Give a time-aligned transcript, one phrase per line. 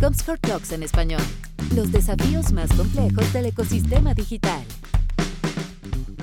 [0.00, 1.20] Comscore Talks en español.
[1.74, 4.62] Los desafíos más complejos del ecosistema digital.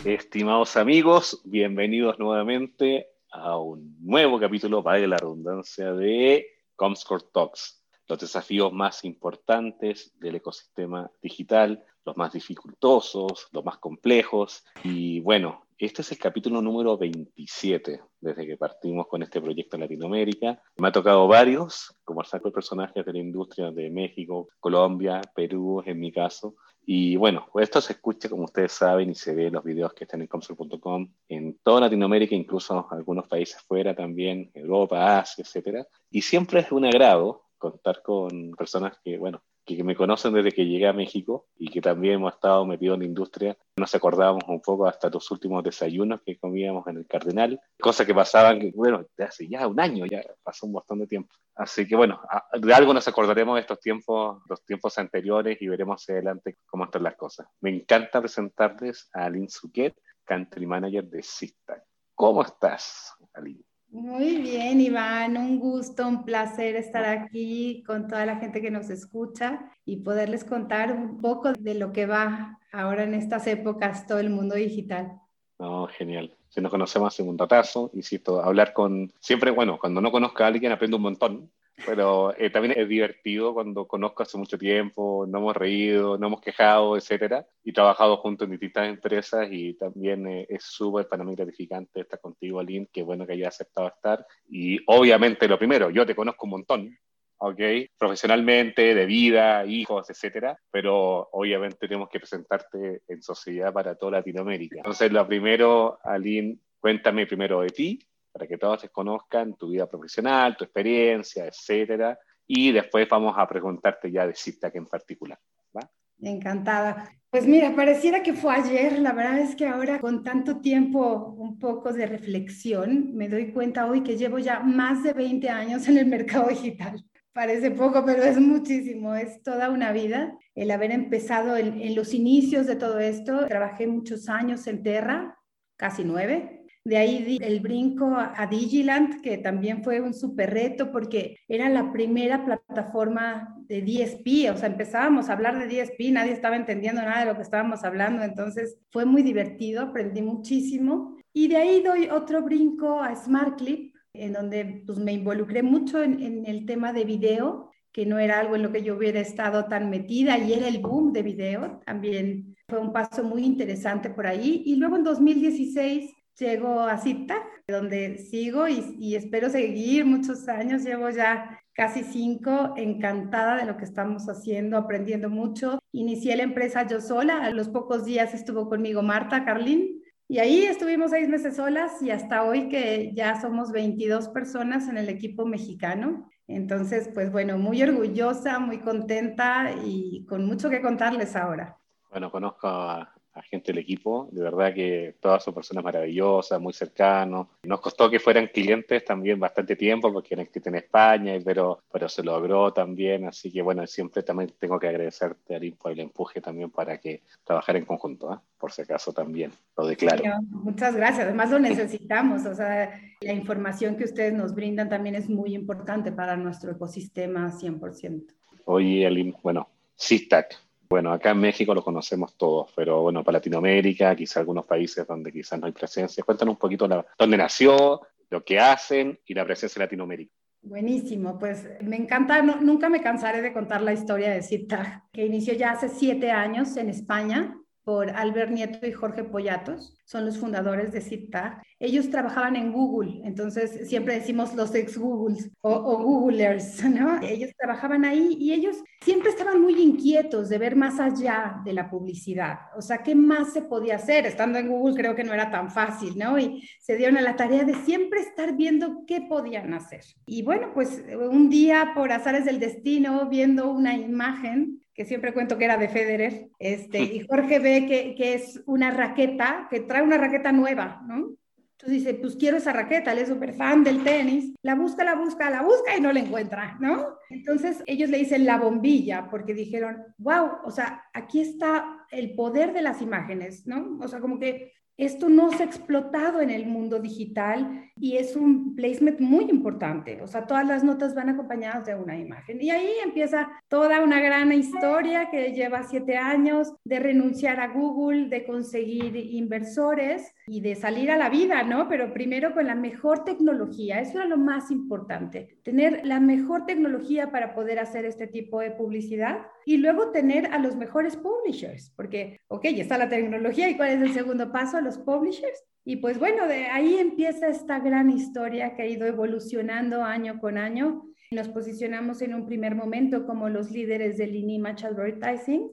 [0.03, 7.83] Estimados amigos, bienvenidos nuevamente a un nuevo capítulo, vaya la redundancia, de Comscore Talks.
[8.07, 14.63] Los desafíos más importantes del ecosistema digital, los más dificultosos, los más complejos.
[14.83, 19.81] Y bueno, este es el capítulo número 27 desde que partimos con este proyecto en
[19.81, 20.61] Latinoamérica.
[20.77, 25.99] Me ha tocado varios, conversar con personajes de la industria de México, Colombia, Perú, en
[25.99, 26.55] mi caso.
[26.85, 30.05] Y bueno, esto se escucha, como ustedes saben, y se ve en los videos que
[30.05, 35.85] están en comsol.com en toda Latinoamérica, incluso algunos países fuera también, Europa, Asia, etcétera.
[36.09, 40.65] Y siempre es un agrado contar con personas que, bueno, que me conocen desde que
[40.65, 43.57] llegué a México y que también hemos estado metidos en la industria.
[43.77, 48.13] Nos acordábamos un poco hasta los últimos desayunos que comíamos en el Cardenal, cosas que
[48.13, 51.33] pasaban, bueno, hace ya un año, ya pasó un montón de tiempo.
[51.55, 52.21] Así que bueno,
[52.53, 56.85] de algo nos acordaremos de estos tiempos, los tiempos anteriores y veremos hacia adelante cómo
[56.85, 57.47] están las cosas.
[57.61, 61.83] Me encanta presentarles a Aline Suquet, Country Manager de Sista.
[62.13, 63.63] ¿Cómo estás, Aline?
[63.95, 68.89] Muy bien, Iván, un gusto, un placer estar aquí con toda la gente que nos
[68.89, 74.19] escucha y poderles contar un poco de lo que va ahora en estas épocas todo
[74.19, 75.21] el mundo digital.
[75.59, 76.35] No, genial.
[76.49, 80.47] Si nos conocemos hace un ratazo, insisto, hablar con, siempre, bueno, cuando no conozca a
[80.47, 81.51] alguien aprendo un montón,
[81.85, 86.41] pero eh, también es divertido cuando conozco hace mucho tiempo, no hemos reído, no hemos
[86.41, 91.35] quejado, etcétera, y trabajado juntos en distintas empresas y también eh, es súper para mí
[91.35, 94.25] gratificante estar contigo, Aline, qué bueno que hayas aceptado estar.
[94.49, 96.97] Y obviamente lo primero, yo te conozco un montón,
[97.37, 97.59] ¿ok?
[97.97, 104.77] Profesionalmente, de vida, hijos, etcétera, pero obviamente tenemos que presentarte en sociedad para toda Latinoamérica.
[104.77, 107.99] Entonces, lo primero, Aline, cuéntame primero de ti,
[108.35, 113.47] para que todos te conozcan tu vida profesional, tu experiencia, etcétera, y después vamos a
[113.47, 115.39] preguntarte ya de CITAC en particular.
[115.73, 115.89] ¿va?
[116.19, 117.09] Encantada.
[117.29, 121.57] Pues mira, pareciera que fue ayer, la verdad es que ahora con tanto tiempo, un
[121.59, 125.97] poco de reflexión, me doy cuenta hoy que llevo ya más de 20 años en
[125.97, 127.05] el mercado digital.
[127.31, 130.37] Parece poco, pero es muchísimo, es toda una vida.
[130.55, 135.37] El haber empezado en, en los inicios de todo esto, trabajé muchos años en Terra,
[135.77, 136.54] casi nueve,
[136.85, 141.91] de ahí el brinco a Digiland, que también fue un súper reto porque era la
[141.91, 147.21] primera plataforma de DSP, o sea, empezábamos a hablar de DSP, nadie estaba entendiendo nada
[147.21, 151.17] de lo que estábamos hablando, entonces fue muy divertido, aprendí muchísimo.
[151.33, 156.45] Y de ahí doy otro brinco a SmartClip, en donde pues, me involucré mucho en
[156.45, 159.89] el tema de video, que no era algo en lo que yo hubiera estado tan
[159.89, 164.63] metida y era el boom de video, también fue un paso muy interesante por ahí.
[164.65, 170.83] Y luego en 2016 llego a Cita, donde sigo y, espero seguir muchos años.
[170.83, 175.79] Llevo ya casi cinco, encantada de lo que estamos haciendo, aprendiendo mucho.
[175.91, 180.01] Inicié la empresa yo sola, a los pocos días estuvo conmigo Marta Carlín.
[180.27, 184.97] Y ahí estuvimos seis meses solas y hasta hoy que ya somos 22 personas en
[184.97, 186.27] el equipo mexicano.
[186.47, 191.77] Entonces, pues bueno, muy orgullosa, muy contenta y con mucho que contarles ahora.
[192.09, 194.29] Bueno, conozco a, a gente del equipo.
[194.31, 197.47] De verdad que todas son personas maravillosas, muy cercanos.
[197.63, 202.07] Nos costó que fueran clientes también bastante tiempo porque eran clientes en España, pero, pero
[202.07, 203.27] se logró también.
[203.27, 207.23] Así que bueno, siempre también tengo que agradecerte, Arín, por el empuje también para que
[207.43, 208.37] trabajar en conjunto, ¿eh?
[208.57, 210.23] por si acaso también, lo declaro.
[210.49, 212.45] muchas gracias, además lo necesitamos.
[212.45, 217.51] O sea, la información que ustedes nos brindan también es muy importante para nuestro ecosistema
[217.51, 218.23] 100%.
[218.65, 220.55] Oye, Aline, bueno, SISTAC,
[220.89, 225.31] bueno, acá en México lo conocemos todos, pero bueno, para Latinoamérica, quizá algunos países donde
[225.31, 226.23] quizás no hay presencia.
[226.23, 230.33] Cuéntanos un poquito la, dónde nació, lo que hacen y la presencia en Latinoamérica.
[230.61, 235.53] Buenísimo, pues me encanta, nunca me cansaré de contar la historia de CITAG, que inició
[235.53, 240.91] ya hace siete años en España por Albert Nieto y Jorge Pollatos, son los fundadores
[240.91, 241.61] de ZipTag.
[241.79, 247.21] Ellos trabajaban en Google, entonces siempre decimos los ex-Googles o, o, Googlers, ¿no?
[247.21, 251.89] Ellos trabajaban ahí y ellos siempre estaban muy inquietos de ver más allá de la
[251.89, 254.25] publicidad, o sea, ¿qué más se podía hacer?
[254.25, 256.39] Estando en Google creo que no era tan fácil, ¿no?
[256.39, 260.03] Y se dieron a la tarea de siempre estar viendo qué podían hacer.
[260.25, 265.57] Y bueno, pues un día por azares del destino, viendo una imagen, que siempre cuento
[265.57, 270.01] que era de Federer, este, y Jorge ve que, que, es una raqueta, que trae
[270.01, 271.35] una raqueta nueva, ¿no?
[271.77, 275.15] Entonces dice, pues quiero esa raqueta, él es súper fan del tenis, la busca, la
[275.15, 277.17] busca, la busca y no la encuentra, ¿no?
[277.29, 282.71] Entonces ellos le dicen la bombilla porque dijeron, wow, o sea, aquí está el poder
[282.71, 283.97] de las imágenes, ¿no?
[283.99, 288.35] O sea, como que esto no se ha explotado en el mundo digital y es
[288.35, 290.21] un placement muy importante.
[290.21, 292.61] O sea, todas las notas van acompañadas de una imagen.
[292.61, 298.27] Y ahí empieza toda una gran historia que lleva siete años de renunciar a Google,
[298.29, 301.89] de conseguir inversores y de salir a la vida, ¿no?
[301.89, 303.99] Pero primero con la mejor tecnología.
[303.99, 305.59] Eso era lo más importante.
[305.63, 310.59] Tener la mejor tecnología para poder hacer este tipo de publicidad y luego tener a
[310.59, 311.91] los mejores publishers.
[311.95, 315.63] Porque, ok, ya está la tecnología y cuál es el segundo paso los publishers.
[315.83, 320.57] Y pues bueno, de ahí empieza esta gran historia que ha ido evolucionando año con
[320.57, 321.03] año.
[321.31, 325.69] Nos posicionamos en un primer momento como los líderes del in-image advertising.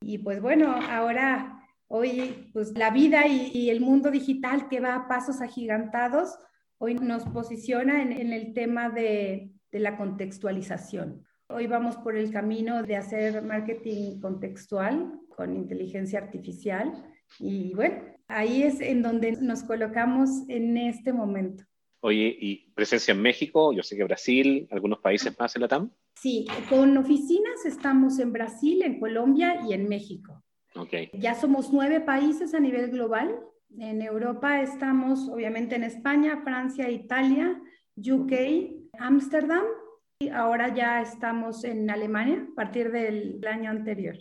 [0.00, 5.08] Y pues bueno, ahora, hoy, pues la vida y, el mundo digital que va a
[5.08, 6.36] pasos agigantados,
[6.78, 11.24] hoy nos posiciona en, en el tema de, de la contextualización.
[11.48, 16.92] Hoy vamos por el camino de hacer marketing contextual con inteligencia artificial.
[17.38, 21.64] Y bueno, Ahí es en donde nos colocamos en este momento.
[22.00, 23.72] Oye, ¿y presencia en México?
[23.72, 25.90] Yo sé que Brasil, algunos países más en la TAM.
[26.16, 30.42] Sí, con oficinas estamos en Brasil, en Colombia y en México.
[30.74, 31.10] Okay.
[31.12, 33.38] Ya somos nueve países a nivel global.
[33.78, 37.60] En Europa estamos obviamente en España, Francia, Italia,
[37.96, 38.32] UK,
[38.98, 39.64] Ámsterdam
[40.20, 44.16] y ahora ya estamos en Alemania a partir del año anterior.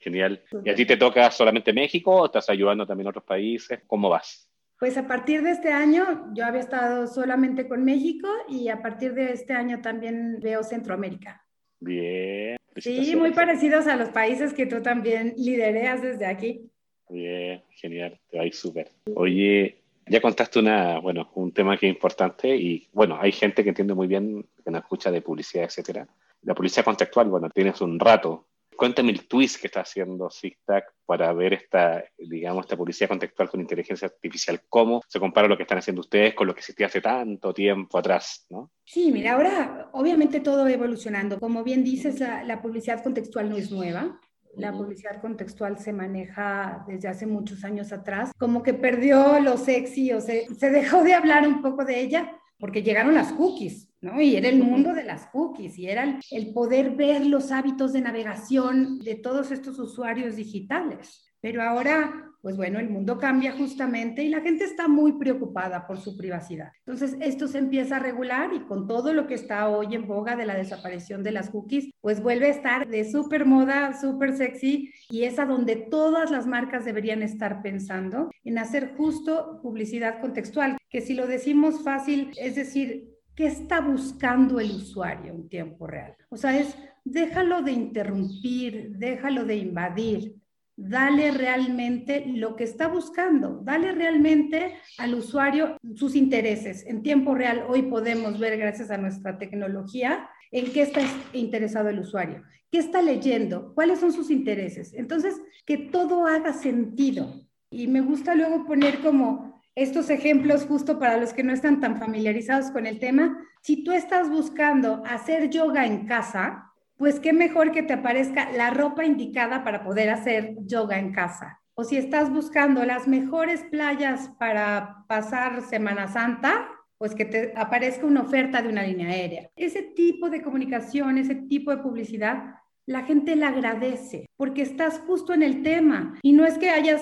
[0.00, 0.42] Genial.
[0.64, 3.80] ¿Y a ti te toca solamente México o estás ayudando también a otros países?
[3.86, 4.48] ¿Cómo vas?
[4.78, 9.12] Pues a partir de este año yo había estado solamente con México y a partir
[9.12, 11.44] de este año también veo Centroamérica.
[11.78, 12.56] Bien.
[12.76, 16.70] Sí, muy parecidos a los países que tú también lidereas desde aquí.
[17.10, 18.90] Bien, genial, te va a ir súper.
[19.14, 23.70] Oye, ya contaste una, bueno, un tema que es importante y bueno, hay gente que
[23.70, 26.08] entiende muy bien, que nos escucha de publicidad, etcétera.
[26.42, 28.46] La publicidad contextual, bueno, tienes un rato
[28.80, 33.60] cuéntame el twist que está haciendo ZigTag para ver esta, digamos, esta publicidad contextual con
[33.60, 34.62] inteligencia artificial.
[34.70, 37.98] ¿Cómo se compara lo que están haciendo ustedes con lo que existía hace tanto tiempo
[37.98, 38.46] atrás?
[38.48, 38.72] ¿no?
[38.86, 41.38] Sí, mira, ahora obviamente todo va evolucionando.
[41.38, 44.18] Como bien dices, la, publicidad contextual no es nueva.
[44.56, 50.10] La publicidad contextual se maneja desde hace muchos años atrás, como que perdió lo sexy
[50.14, 53.88] o se, se dejó de hablar un poco de ella porque llegaron las cookies.
[54.00, 54.20] ¿no?
[54.20, 58.00] Y era el mundo de las cookies y era el poder ver los hábitos de
[58.00, 61.32] navegación de todos estos usuarios digitales.
[61.40, 66.00] Pero ahora, pues bueno, el mundo cambia justamente y la gente está muy preocupada por
[66.00, 66.72] su privacidad.
[66.78, 70.36] Entonces, esto se empieza a regular y con todo lo que está hoy en boga
[70.36, 74.92] de la desaparición de las cookies, pues vuelve a estar de súper moda, súper sexy
[75.10, 80.78] y es a donde todas las marcas deberían estar pensando en hacer justo publicidad contextual,
[80.88, 83.10] que si lo decimos fácil, es decir,
[83.40, 86.14] ¿Qué está buscando el usuario en tiempo real?
[86.28, 90.36] O sea, es déjalo de interrumpir, déjalo de invadir,
[90.80, 96.86] dale realmente lo que está buscando, dale realmente al usuario sus intereses.
[96.86, 102.00] En tiempo real, hoy podemos ver, gracias a nuestra tecnología, en qué está interesado el
[102.00, 104.94] usuario, qué está leyendo, cuáles son sus intereses.
[104.94, 107.46] Entonces, que todo haga sentido.
[107.70, 111.98] Y me gusta luego poner como estos ejemplos justo para los que no están tan
[111.98, 113.38] familiarizados con el tema.
[113.62, 116.69] Si tú estás buscando hacer yoga en casa,
[117.00, 121.58] pues qué mejor que te aparezca la ropa indicada para poder hacer yoga en casa.
[121.72, 126.68] O si estás buscando las mejores playas para pasar Semana Santa,
[126.98, 129.48] pues que te aparezca una oferta de una línea aérea.
[129.56, 135.32] Ese tipo de comunicación, ese tipo de publicidad, la gente la agradece porque estás justo
[135.32, 137.00] en el tema y no es que hayas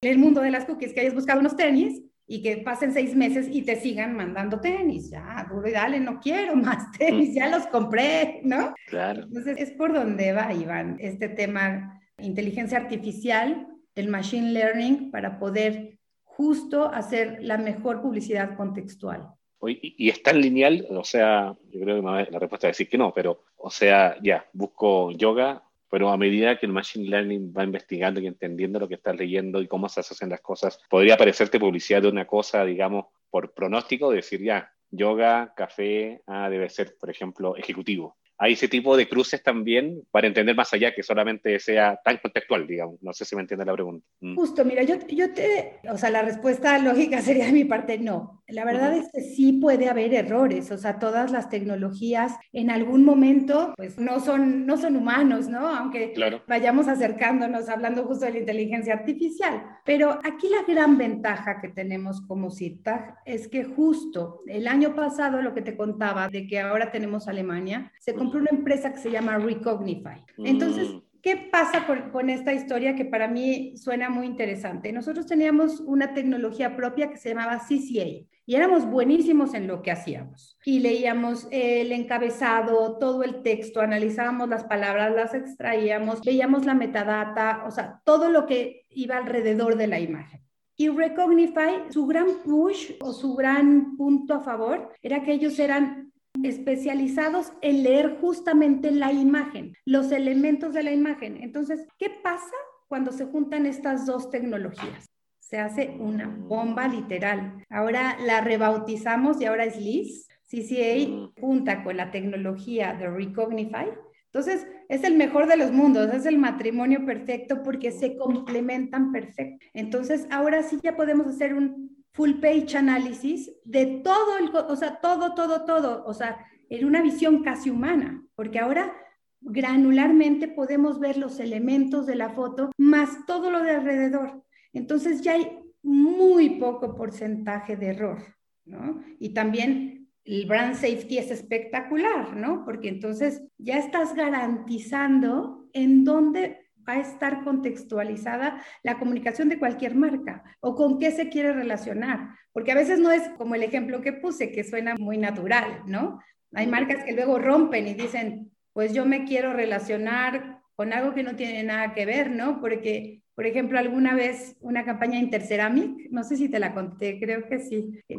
[0.00, 2.00] en el mundo de las cookies, que hayas buscado unos tenis
[2.32, 5.10] y que pasen seis meses y te sigan mandando tenis.
[5.10, 8.72] Ya, duro y dale, no quiero más tenis, ya los compré, ¿no?
[8.86, 9.24] Claro.
[9.24, 15.98] Entonces, es por donde va, Iván, este tema inteligencia artificial, el machine learning, para poder
[16.22, 19.34] justo hacer la mejor publicidad contextual.
[19.66, 20.86] ¿Y, está en lineal?
[20.90, 24.48] O sea, yo creo que la respuesta es decir que no, pero, o sea, ya,
[24.52, 28.94] busco yoga, pero a medida que el Machine Learning va investigando y entendiendo lo que
[28.94, 33.06] estás leyendo y cómo se hacen las cosas, podría aparecerte publicidad de una cosa, digamos,
[33.28, 38.96] por pronóstico, decir ya, yoga, café, ah, debe ser, por ejemplo, ejecutivo hay ese tipo
[38.96, 42.96] de cruces también para entender más allá que solamente sea tan contextual, digamos.
[43.02, 44.06] No sé si me entiende la pregunta.
[44.20, 44.34] Mm.
[44.34, 48.42] Justo, mira, yo, yo te, o sea, la respuesta lógica sería de mi parte no.
[48.48, 53.04] La verdad es que sí puede haber errores, o sea, todas las tecnologías en algún
[53.04, 55.68] momento, pues no son, no son humanos, ¿no?
[55.68, 56.14] Aunque
[56.48, 59.62] vayamos acercándonos hablando justo de la inteligencia artificial.
[59.84, 65.42] Pero aquí la gran ventaja que tenemos como CITAG es que justo el año pasado,
[65.42, 69.38] lo que te contaba de que ahora tenemos Alemania, se una empresa que se llama
[69.38, 70.24] Recognify.
[70.38, 70.98] Entonces, mm.
[71.22, 74.92] ¿qué pasa con, con, esta historia que para mí suena muy interesante?
[74.92, 79.92] Nosotros teníamos una tecnología propia que se llamaba CCA y éramos buenísimos en lo que
[79.92, 80.58] hacíamos.
[80.64, 87.62] Y leíamos el encabezado, todo el texto, analizábamos las palabras, las extraíamos, veíamos la metadata,
[87.64, 90.40] o sea, todo lo que iba alrededor de la imagen.
[90.76, 96.10] Y Recognify, su gran push o su gran punto a favor era que ellos eran
[96.42, 101.42] especializados en leer justamente la imagen, los elementos de la imagen.
[101.42, 102.54] Entonces, ¿qué pasa
[102.88, 105.10] cuando se juntan estas dos tecnologías?
[105.50, 107.64] se hace una bomba literal.
[107.68, 110.28] Ahora la rebautizamos y ahora es LIS.
[110.48, 113.88] CCA junta con la tecnología de Recognify.
[114.26, 119.64] Entonces, es el mejor de los mundos, es el matrimonio perfecto porque se complementan perfecto.
[119.74, 125.00] Entonces, ahora sí ya podemos hacer un full page análisis de todo el, o sea,
[125.00, 128.92] todo, todo, todo, o sea, en una visión casi humana, porque ahora
[129.40, 134.44] granularmente podemos ver los elementos de la foto más todo lo de alrededor.
[134.72, 138.22] Entonces ya hay muy poco porcentaje de error,
[138.64, 139.02] ¿no?
[139.18, 142.64] Y también el brand safety es espectacular, ¿no?
[142.64, 149.94] Porque entonces ya estás garantizando en dónde va a estar contextualizada la comunicación de cualquier
[149.94, 154.00] marca o con qué se quiere relacionar, porque a veces no es como el ejemplo
[154.00, 156.20] que puse, que suena muy natural, ¿no?
[156.52, 161.22] Hay marcas que luego rompen y dicen, pues yo me quiero relacionar con algo que
[161.22, 162.60] no tiene nada que ver, ¿no?
[162.60, 167.48] Porque por ejemplo, alguna vez una campaña Interceramic, no sé si te la conté, creo
[167.48, 168.18] que sí, que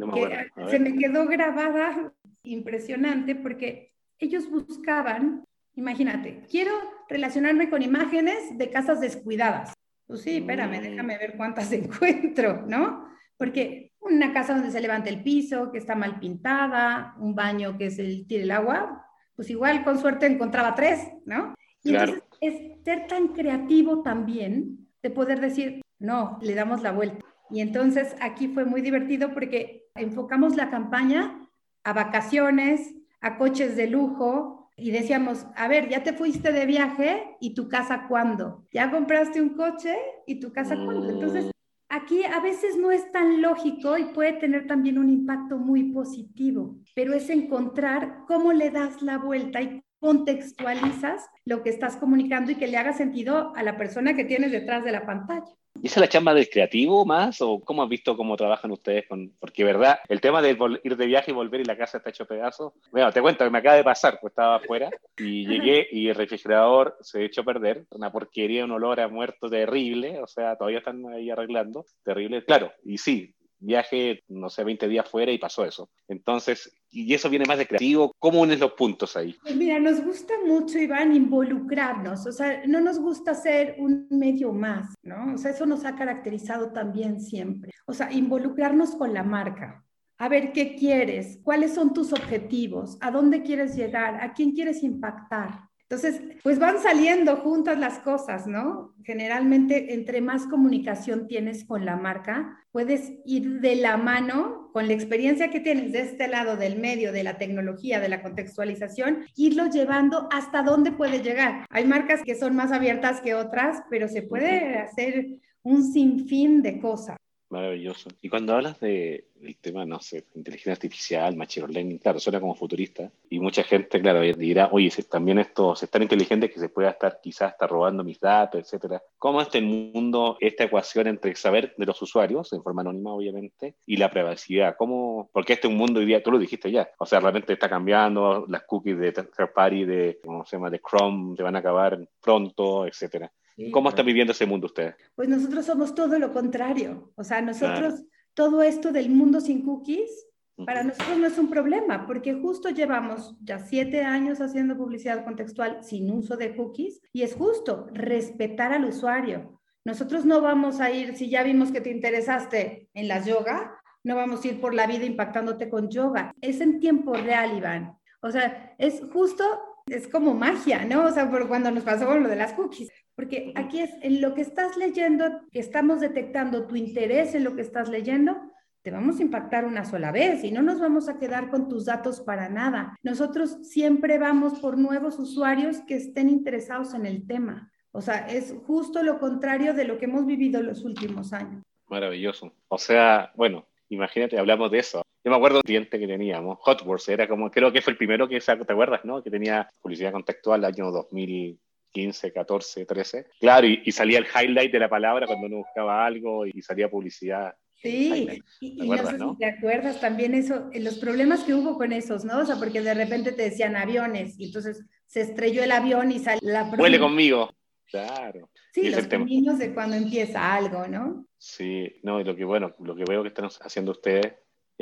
[0.68, 5.44] se me quedó grabada impresionante porque ellos buscaban,
[5.76, 6.72] imagínate, quiero
[7.12, 9.72] relacionarme con imágenes de casas descuidadas.
[10.06, 10.82] Pues sí, espérame, mm.
[10.82, 13.06] déjame ver cuántas encuentro, ¿no?
[13.36, 17.90] Porque una casa donde se levanta el piso, que está mal pintada, un baño que
[17.90, 21.54] se tire el agua, pues igual con suerte encontraba tres, ¿no?
[21.82, 27.24] Y entonces es ser tan creativo también de poder decir, no, le damos la vuelta.
[27.50, 31.48] Y entonces aquí fue muy divertido porque enfocamos la campaña
[31.84, 37.36] a vacaciones, a coches de lujo y decíamos, a ver, ya te fuiste de viaje
[37.40, 38.66] y tu casa cuándo?
[38.72, 41.10] Ya compraste un coche y tu casa cuándo?
[41.10, 41.50] Entonces,
[41.88, 46.76] aquí a veces no es tan lógico y puede tener también un impacto muy positivo,
[46.94, 52.56] pero es encontrar cómo le das la vuelta y contextualizas lo que estás comunicando y
[52.56, 55.54] que le haga sentido a la persona que tienes detrás de la pantalla.
[55.82, 57.40] ¿Y esa es la chamba del creativo más?
[57.40, 59.04] ¿O cómo has visto cómo trabajan ustedes?
[59.08, 59.98] con Porque, ¿verdad?
[60.08, 62.72] El tema de ir de viaje y volver y la casa está hecho pedazos.
[62.92, 66.14] Bueno, te cuento que me acaba de pasar, pues estaba afuera y llegué y el
[66.14, 67.84] refrigerador se echó a perder.
[67.90, 70.20] Una porquería, un olor a muerto terrible.
[70.22, 71.84] O sea, todavía están ahí arreglando.
[72.04, 72.44] Terrible.
[72.44, 75.90] Claro, y sí, viaje, no sé, 20 días fuera y pasó eso.
[76.08, 78.14] Entonces, y eso viene más de creativo.
[78.18, 79.36] ¿Cómo unes los puntos ahí?
[79.42, 82.26] Pues mira, nos gusta mucho, Iván, involucrarnos.
[82.26, 85.34] O sea, no nos gusta ser un medio más, ¿no?
[85.34, 87.72] O sea, eso nos ha caracterizado también siempre.
[87.86, 89.84] O sea, involucrarnos con la marca.
[90.18, 94.82] A ver qué quieres, cuáles son tus objetivos, a dónde quieres llegar, a quién quieres
[94.82, 95.71] impactar.
[95.92, 98.94] Entonces, pues van saliendo juntas las cosas, ¿no?
[99.04, 104.94] Generalmente, entre más comunicación tienes con la marca, puedes ir de la mano con la
[104.94, 109.66] experiencia que tienes de este lado del medio, de la tecnología, de la contextualización, irlo
[109.66, 111.66] llevando hasta dónde puede llegar.
[111.68, 115.26] Hay marcas que son más abiertas que otras, pero se puede hacer
[115.62, 117.18] un sinfín de cosas.
[117.52, 118.08] Maravilloso.
[118.22, 122.54] Y cuando hablas de, del tema, no sé, inteligencia artificial, machine learning, claro, suena como
[122.54, 123.12] futurista.
[123.28, 127.20] Y mucha gente, claro, dirá, oye, también esto es tan inteligente que se puede estar
[127.22, 129.02] quizás estar robando mis datos, etcétera.
[129.18, 133.74] ¿Cómo está el mundo esta ecuación entre saber de los usuarios, en forma anónima, obviamente,
[133.84, 134.74] y la privacidad?
[134.78, 135.28] ¿Cómo?
[135.30, 137.68] Porque este es un mundo hoy día, tú lo dijiste ya, o sea, realmente está
[137.68, 141.58] cambiando, las cookies de third party, de, ¿cómo se llama?, de Chrome, se van a
[141.58, 143.30] acabar pronto, etcétera.
[143.70, 144.94] ¿Cómo están viviendo ese mundo ustedes?
[145.14, 147.12] Pues nosotros somos todo lo contrario.
[147.16, 148.04] O sea, nosotros,
[148.34, 150.26] todo esto del mundo sin cookies,
[150.66, 155.82] para nosotros no es un problema, porque justo llevamos ya siete años haciendo publicidad contextual
[155.82, 159.60] sin uso de cookies y es justo respetar al usuario.
[159.84, 164.14] Nosotros no vamos a ir, si ya vimos que te interesaste en la yoga, no
[164.16, 166.32] vamos a ir por la vida impactándote con yoga.
[166.40, 167.96] Es en tiempo real, Iván.
[168.20, 169.44] O sea, es justo,
[169.86, 171.04] es como magia, ¿no?
[171.04, 172.90] O sea, por cuando nos pasó con lo de las cookies.
[173.14, 177.54] Porque aquí es en lo que estás leyendo, que estamos detectando tu interés en lo
[177.54, 178.36] que estás leyendo,
[178.82, 181.84] te vamos a impactar una sola vez y no nos vamos a quedar con tus
[181.84, 182.96] datos para nada.
[183.02, 187.70] Nosotros siempre vamos por nuevos usuarios que estén interesados en el tema.
[187.92, 191.62] O sea, es justo lo contrario de lo que hemos vivido los últimos años.
[191.88, 192.52] Maravilloso.
[192.68, 195.02] O sea, bueno, imagínate, hablamos de eso.
[195.24, 198.28] Yo me acuerdo un cliente que teníamos, Hotworks, era como, creo que fue el primero
[198.28, 199.22] que, ¿te acuerdas, no?
[199.22, 201.60] Que tenía publicidad contextual el año 2000
[201.92, 203.26] 15, 14, 13.
[203.38, 207.54] Claro, y, salía el highlight de la palabra cuando uno buscaba algo y salía publicidad.
[207.74, 212.24] Sí, y, no sé si te acuerdas también eso, los problemas que hubo con esos,
[212.24, 212.38] ¿no?
[212.38, 216.18] O sea, porque de repente te decían aviones y entonces se estrelló el avión y
[216.18, 216.64] sale la...
[216.78, 217.52] Huele conmigo.
[217.90, 218.48] Claro.
[218.72, 221.26] Sí, los caminos de cuando empieza algo, ¿no?
[221.36, 224.32] Sí, no, y lo que bueno, lo que veo que están haciendo ustedes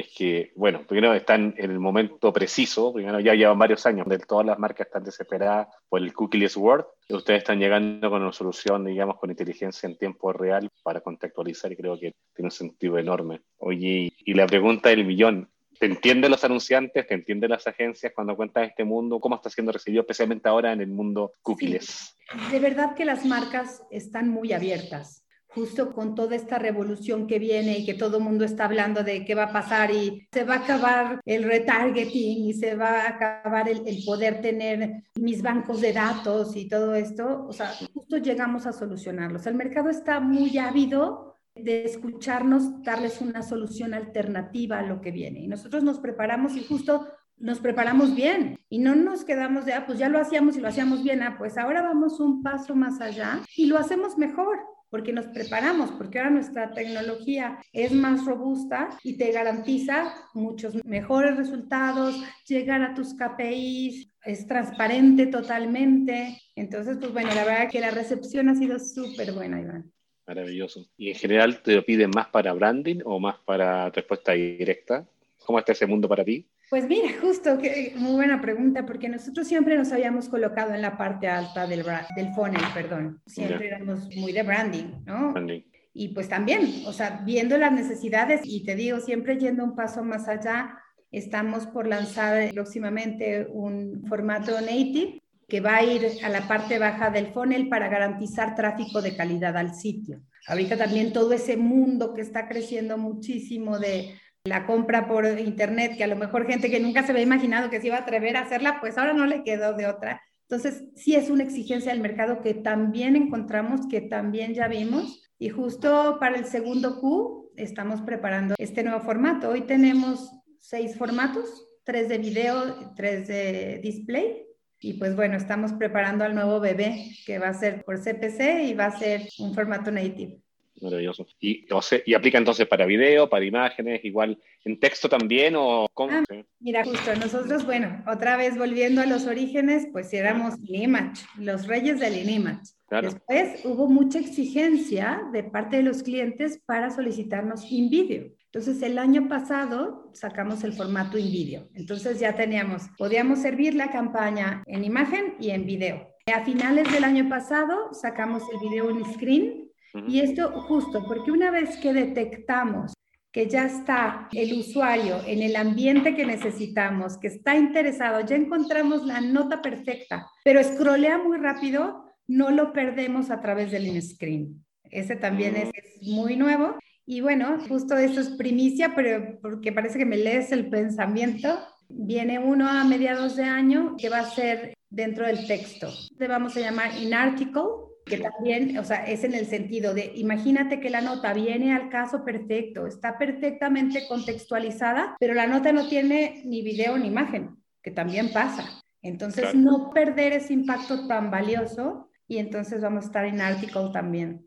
[0.00, 4.24] es que, bueno, primero están en el momento preciso, primero ya llevan varios años, donde
[4.24, 8.32] todas las marcas están desesperadas por el cookieless world, y ustedes están llegando con una
[8.32, 12.98] solución, digamos, con inteligencia en tiempo real para contextualizar, y creo que tiene un sentido
[12.98, 13.42] enorme.
[13.58, 17.06] Oye, y la pregunta del millón, ¿Te entienden los anunciantes?
[17.06, 19.18] ¿Te entienden las agencias cuando cuentas este mundo?
[19.18, 22.18] ¿Cómo está siendo recibido, especialmente ahora en el mundo cookies?
[22.50, 27.78] De verdad que las marcas están muy abiertas justo con toda esta revolución que viene
[27.78, 30.54] y que todo el mundo está hablando de qué va a pasar y se va
[30.54, 35.80] a acabar el retargeting y se va a acabar el, el, poder tener mis bancos
[35.80, 39.46] de datos y todo esto, o sea, justo llegamos a solucionarlos.
[39.46, 45.40] El mercado está muy ávido de escucharnos, darles una solución alternativa a lo que viene.
[45.40, 49.86] Y nosotros nos preparamos y justo nos preparamos bien y no nos quedamos de, ah,
[49.86, 53.00] pues ya lo hacíamos y lo hacíamos bien, ah, pues ahora vamos un paso más
[53.00, 54.58] allá y lo hacemos mejor
[54.90, 61.36] porque nos preparamos, porque ahora nuestra tecnología es más robusta y te garantiza muchos mejores
[61.36, 66.38] resultados, llegar a tus KPIs, es transparente totalmente.
[66.56, 69.90] Entonces, pues bueno, la verdad que la recepción ha sido súper buena, Iván.
[70.26, 70.86] Maravilloso.
[70.96, 75.08] ¿Y en general te lo piden más para branding o más para respuesta directa?
[75.44, 76.46] ¿Cómo está ese mundo para ti?
[76.70, 80.96] Pues mira, justo, que, muy buena pregunta, porque nosotros siempre nos habíamos colocado en la
[80.96, 81.84] parte alta del,
[82.16, 83.20] del funnel, perdón.
[83.26, 85.32] Siempre éramos muy de branding, ¿no?
[85.32, 85.62] Branding.
[85.92, 90.04] Y pues también, o sea, viendo las necesidades y te digo, siempre yendo un paso
[90.04, 90.78] más allá,
[91.10, 97.10] estamos por lanzar próximamente un formato native que va a ir a la parte baja
[97.10, 100.20] del funnel para garantizar tráfico de calidad al sitio.
[100.46, 106.04] Ahorita también todo ese mundo que está creciendo muchísimo de la compra por internet, que
[106.04, 108.42] a lo mejor gente que nunca se había imaginado que se iba a atrever a
[108.42, 110.22] hacerla, pues ahora no le quedó de otra.
[110.48, 115.22] Entonces, sí es una exigencia del mercado que también encontramos, que también ya vimos.
[115.38, 119.50] Y justo para el segundo Q estamos preparando este nuevo formato.
[119.50, 124.46] Hoy tenemos seis formatos, tres de video, tres de display
[124.82, 128.74] y pues bueno, estamos preparando al nuevo bebé que va a ser por CPC y
[128.74, 130.39] va a ser un formato native.
[130.80, 131.26] Maravilloso.
[131.40, 131.66] ¿Y,
[132.06, 136.12] ¿Y aplica entonces para video, para imágenes, igual en texto también o cómo?
[136.12, 141.66] Ah, mira, justo nosotros, bueno, otra vez volviendo a los orígenes, pues éramos Inimage, los
[141.66, 142.72] reyes del Inimage.
[142.90, 148.32] Después hubo mucha exigencia de parte de los clientes para solicitarnos InVideo.
[148.52, 151.68] Entonces, el año pasado sacamos el formato in video.
[151.74, 156.08] Entonces, ya teníamos, podíamos servir la campaña en imagen y en video.
[156.34, 159.59] A finales del año pasado sacamos el video en screen
[160.06, 162.92] y esto justo porque una vez que detectamos
[163.32, 169.06] que ya está el usuario en el ambiente que necesitamos, que está interesado, ya encontramos
[169.06, 174.64] la nota perfecta, pero scrollea muy rápido, no lo perdemos a través del in-screen.
[174.84, 176.76] Ese también es, es muy nuevo
[177.10, 181.58] y bueno, justo eso es primicia, pero porque parece que me lees el pensamiento.
[181.88, 185.88] Viene uno a mediados de año que va a ser dentro del texto.
[186.18, 187.62] Le vamos a llamar in article,
[188.04, 191.88] que también, o sea, es en el sentido de, imagínate que la nota viene al
[191.90, 197.90] caso perfecto, está perfectamente contextualizada, pero la nota no tiene ni video ni imagen, que
[197.90, 198.82] también pasa.
[199.02, 204.46] Entonces, no perder ese impacto tan valioso y entonces vamos a estar en article también.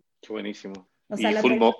[1.16, 1.76] Qué buenísimo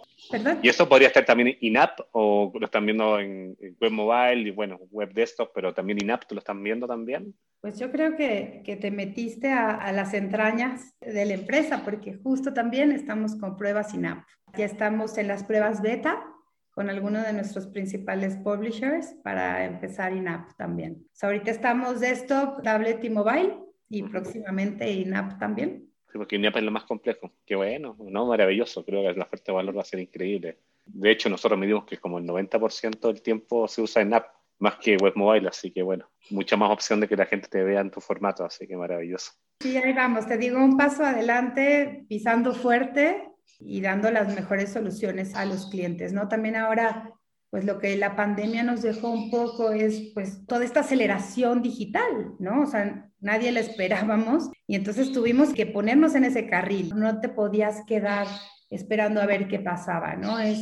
[0.62, 4.80] y, eso podría estar también in-app o lo están viendo en, web mobile y bueno,
[4.92, 7.36] web desktop, pero también in-app, ¿lo están viendo también?
[7.62, 12.16] Pues yo creo que, que te metiste a, a, las entrañas de la empresa porque
[12.16, 14.24] justo también estamos con pruebas in-app.
[14.58, 16.24] Ya estamos en las pruebas beta
[16.72, 21.06] con algunos de nuestros principales publishers para empezar in-app también.
[21.22, 23.58] ahorita estamos desktop, tablet y mobile
[23.90, 27.32] y próximamente in-app también porque INAP es lo más complejo.
[27.46, 28.26] Qué bueno, ¿no?
[28.26, 28.86] Maravilloso.
[28.86, 30.60] Creo que la oferta de valor va a ser increíble.
[30.86, 34.28] De hecho, nosotros medimos que como el 90% del tiempo se usa en app
[34.60, 37.64] más que web mobile, así que bueno, mucha más opción de que la gente te
[37.64, 39.32] vea en tu formato, así que maravilloso.
[39.60, 45.36] Sí, ahí vamos, te digo un paso adelante, pisando fuerte y dando las mejores soluciones
[45.36, 46.28] a los clientes, ¿no?
[46.28, 47.12] También ahora,
[47.54, 52.34] pues lo que la pandemia nos dejó un poco es pues toda esta aceleración digital,
[52.40, 52.64] ¿no?
[52.64, 56.94] O sea, nadie la esperábamos y entonces tuvimos que ponernos en ese carril.
[56.96, 58.26] No te podías quedar
[58.72, 60.40] esperando a ver qué pasaba, ¿no?
[60.40, 60.58] Es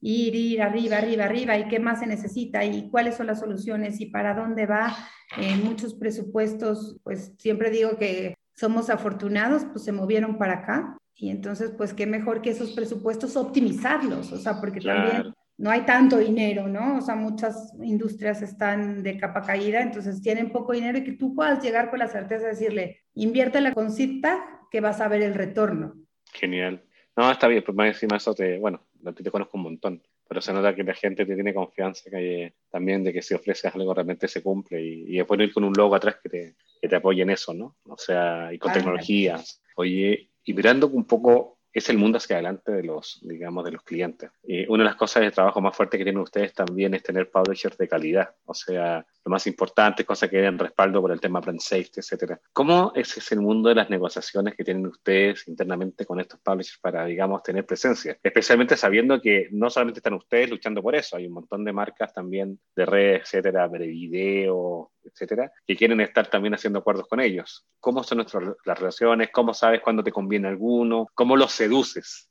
[0.00, 4.00] ir, ir arriba, arriba, arriba y qué más se necesita y cuáles son las soluciones
[4.00, 4.96] y para dónde va.
[5.36, 10.98] En muchos presupuestos, pues siempre digo que somos afortunados, pues se movieron para acá.
[11.14, 15.82] Y entonces, pues qué mejor que esos presupuestos optimizarlos, o sea, porque también no hay
[15.82, 16.96] tanto dinero, ¿no?
[16.96, 21.36] O sea, muchas industrias están de capa caída, entonces tienen poco dinero y que tú
[21.36, 25.34] puedas llegar con la certeza de decirle, inviértela con cita que vas a ver el
[25.34, 25.94] retorno.
[26.32, 26.82] Genial.
[27.16, 30.52] No, está bien, pues más encima eso te, bueno, te conozco un montón, pero se
[30.52, 34.26] nota que la gente te tiene confianza que también de que si ofreces algo realmente
[34.26, 37.22] se cumple y, y después ir con un logo atrás que te, que te apoye
[37.22, 37.76] en eso, ¿no?
[37.84, 39.40] O sea, y con tecnología.
[39.76, 43.82] Oye, y mirando un poco es el mundo hacia adelante de los, digamos, de los
[43.82, 44.30] clientes.
[44.44, 47.30] Y una de las cosas de trabajo más fuerte que tienen ustedes también es tener
[47.30, 48.34] publishers de calidad.
[48.44, 52.40] O sea, lo más importante, cosas que den respaldo por el tema brand safety, etcétera.
[52.52, 56.78] ¿Cómo es ese el mundo de las negociaciones que tienen ustedes internamente con estos publishers
[56.80, 58.18] para, digamos, tener presencia?
[58.22, 62.12] Especialmente sabiendo que no solamente están ustedes luchando por eso, hay un montón de marcas
[62.12, 67.66] también de redes, etcétera, de video, etcétera, que quieren estar también haciendo acuerdos con ellos.
[67.80, 69.30] ¿Cómo son nuestras las relaciones?
[69.32, 71.08] ¿Cómo sabes cuándo te conviene alguno?
[71.14, 72.30] ¿Cómo los seduces?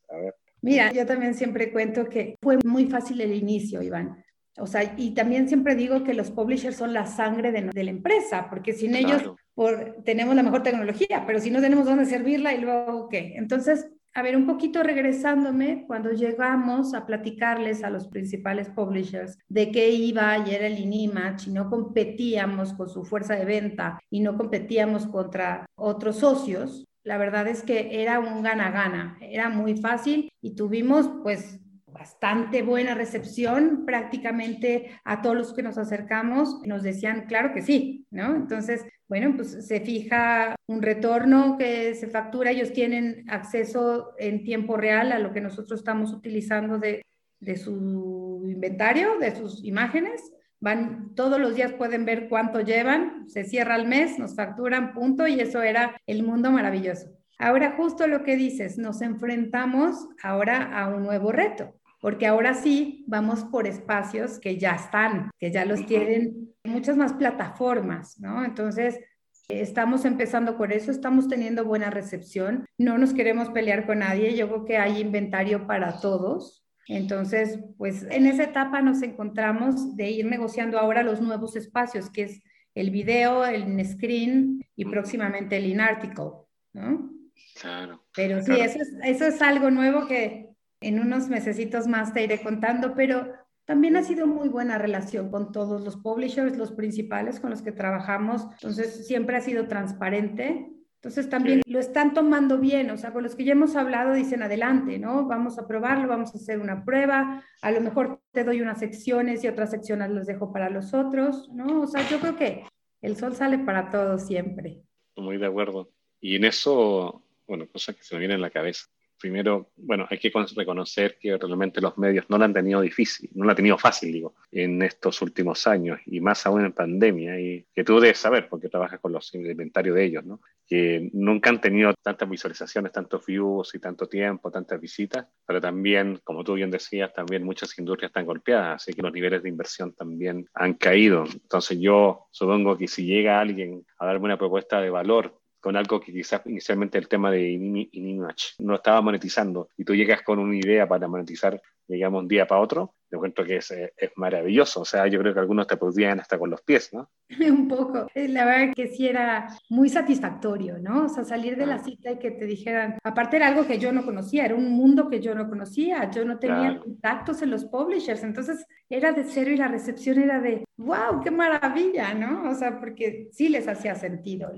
[0.61, 4.23] Mira, yo también siempre cuento que fue muy fácil el inicio, Iván.
[4.57, 7.91] O sea, y también siempre digo que los publishers son la sangre de, de la
[7.91, 12.53] empresa, porque sin ellos por, tenemos la mejor tecnología, pero si no tenemos dónde servirla
[12.53, 13.33] y luego qué.
[13.37, 19.71] Entonces, a ver, un poquito regresándome, cuando llegamos a platicarles a los principales publishers de
[19.71, 24.19] qué iba y era el INIMACH y no competíamos con su fuerza de venta y
[24.19, 30.29] no competíamos contra otros socios, la verdad es que era un gana-gana, era muy fácil
[30.41, 31.59] y tuvimos pues
[32.01, 38.07] bastante buena recepción prácticamente a todos los que nos acercamos nos decían claro que sí,
[38.09, 38.35] ¿no?
[38.35, 44.77] Entonces, bueno, pues se fija un retorno que se factura, ellos tienen acceso en tiempo
[44.77, 47.03] real a lo que nosotros estamos utilizando de,
[47.39, 50.33] de su inventario, de sus imágenes.
[50.59, 55.27] Van todos los días pueden ver cuánto llevan, se cierra el mes, nos facturan, punto,
[55.27, 57.11] y eso era el mundo maravilloso.
[57.37, 63.05] Ahora justo lo que dices, nos enfrentamos ahora a un nuevo reto porque ahora sí
[63.07, 68.43] vamos por espacios que ya están, que ya los tienen muchas más plataformas, ¿no?
[68.43, 68.99] Entonces,
[69.47, 74.47] estamos empezando con eso, estamos teniendo buena recepción, no nos queremos pelear con nadie, yo
[74.47, 76.65] creo que hay inventario para todos.
[76.87, 82.23] Entonces, pues en esa etapa nos encontramos de ir negociando ahora los nuevos espacios, que
[82.23, 82.41] es
[82.73, 86.31] el video, el screen y próximamente el in-article,
[86.73, 87.11] ¿no?
[87.59, 88.03] Claro.
[88.15, 90.50] Pero sí, Eso, es, eso es algo nuevo que
[90.81, 93.31] en unos mesecitos más te iré contando, pero
[93.65, 97.71] también ha sido muy buena relación con todos los publishers, los principales con los que
[97.71, 98.47] trabajamos.
[98.53, 100.67] Entonces, siempre ha sido transparente.
[100.95, 102.89] Entonces, también lo están tomando bien.
[102.89, 105.27] O sea, con los que ya hemos hablado dicen adelante, ¿no?
[105.27, 107.43] Vamos a probarlo, vamos a hacer una prueba.
[107.61, 111.49] A lo mejor te doy unas secciones y otras secciones las dejo para los otros,
[111.53, 111.81] ¿no?
[111.81, 112.65] O sea, yo creo que
[113.01, 114.81] el sol sale para todos siempre.
[115.15, 115.91] Muy de acuerdo.
[116.19, 118.87] Y en eso, bueno, cosas que se me vienen en la cabeza
[119.21, 123.45] primero, bueno, hay que reconocer que realmente los medios no lo han tenido difícil, no
[123.45, 127.65] lo han tenido fácil, digo, en estos últimos años y más aún en pandemia, y
[127.73, 130.41] que tú debes saber porque trabajas con los inventarios de ellos, ¿no?
[130.67, 136.19] Que nunca han tenido tantas visualizaciones, tantos views y tanto tiempo, tantas visitas, pero también,
[136.23, 139.93] como tú bien decías, también muchas industrias están golpeadas, así que los niveles de inversión
[139.93, 141.25] también han caído.
[141.31, 146.01] Entonces yo supongo que si llega alguien a darme una propuesta de valor con algo
[146.01, 150.55] que quizás inicialmente el tema de Inimage no estaba monetizando y tú llegas con una
[150.55, 154.81] idea para monetizar, digamos, un día para otro, yo encuentro que es, es, maravilloso.
[154.81, 157.09] O sea, yo creo que algunos te podrían hasta con los pies, ¿no?
[157.39, 158.07] Un poco.
[158.15, 161.05] Eh, la verdad que sí era muy satisfactorio, ¿no?
[161.05, 161.83] O sea, salir de la ah.
[161.83, 165.09] cita y que te dijeran, aparte era algo que yo no conocía, era un mundo
[165.09, 169.51] que yo no conocía, yo no tenía contactos en los publishers, entonces era de cero
[169.51, 172.49] y la recepción era de, wow, qué maravilla, ¿no?
[172.49, 174.51] O sea, porque sí les hacía sentido.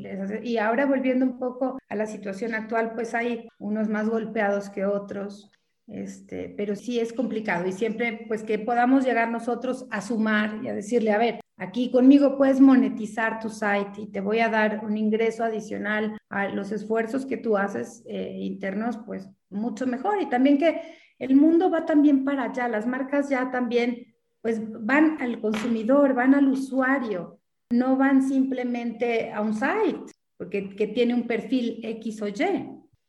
[0.43, 4.85] Y ahora volviendo un poco a la situación actual, pues hay unos más golpeados que
[4.85, 5.51] otros.
[5.87, 10.69] Este, pero sí es complicado y siempre pues que podamos llegar nosotros a sumar y
[10.69, 14.81] a decirle, a ver, aquí conmigo puedes monetizar tu site y te voy a dar
[14.85, 20.21] un ingreso adicional a los esfuerzos que tú haces eh, internos, pues mucho mejor.
[20.21, 20.81] Y también que
[21.19, 26.33] el mundo va también para allá, las marcas ya también pues van al consumidor, van
[26.33, 27.39] al usuario,
[27.71, 32.33] no van simplemente a un site, porque que tiene un perfil X o Y.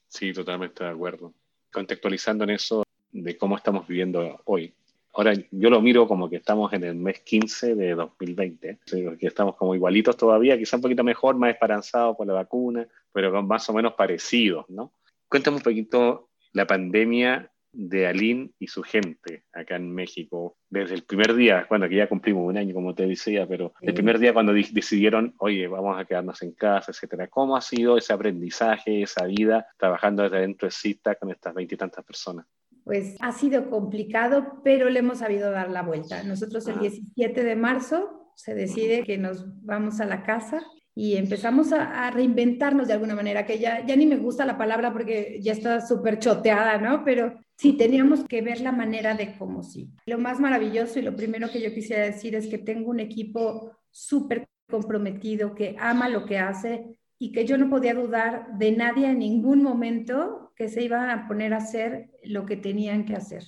[0.08, 1.34] Sí, totalmente de acuerdo
[1.74, 4.72] contextualizando en eso de cómo estamos viviendo hoy.
[5.12, 9.54] Ahora yo lo miro como que estamos en el mes 15 de 2020, que estamos
[9.56, 13.72] como igualitos todavía, quizá un poquito mejor, más esperanzados por la vacuna, pero más o
[13.74, 14.92] menos parecidos, ¿no?
[15.28, 21.04] Cuéntame un poquito la pandemia de Aline y su gente acá en México desde el
[21.04, 24.32] primer día, cuando que ya cumplimos un año, como te decía, pero el primer día
[24.32, 27.28] cuando decidieron, oye, vamos a quedarnos en casa, etcétera.
[27.28, 32.04] ¿Cómo ha sido ese aprendizaje, esa vida trabajando desde dentro de CITA con estas veintitantas
[32.04, 32.46] personas?
[32.84, 36.22] Pues ha sido complicado, pero le hemos sabido dar la vuelta.
[36.22, 37.44] Nosotros el 17 ah.
[37.44, 40.62] de marzo se decide que nos vamos a la casa
[40.94, 44.92] y empezamos a, reinventarnos de alguna manera, que ya, ya ni me gusta la palabra
[44.92, 47.04] porque ya está súper choteada, ¿no?
[47.04, 49.90] Pero sí, teníamos que ver la manera de cómo sí.
[50.06, 53.72] Lo más maravilloso y lo primero que yo quisiera decir es que tengo un equipo
[53.90, 59.08] súper comprometido, que ama lo que hace y que yo no podía dudar de nadie
[59.08, 63.42] en ningún momento que se iban a poner a hacer lo que tenían que hacer.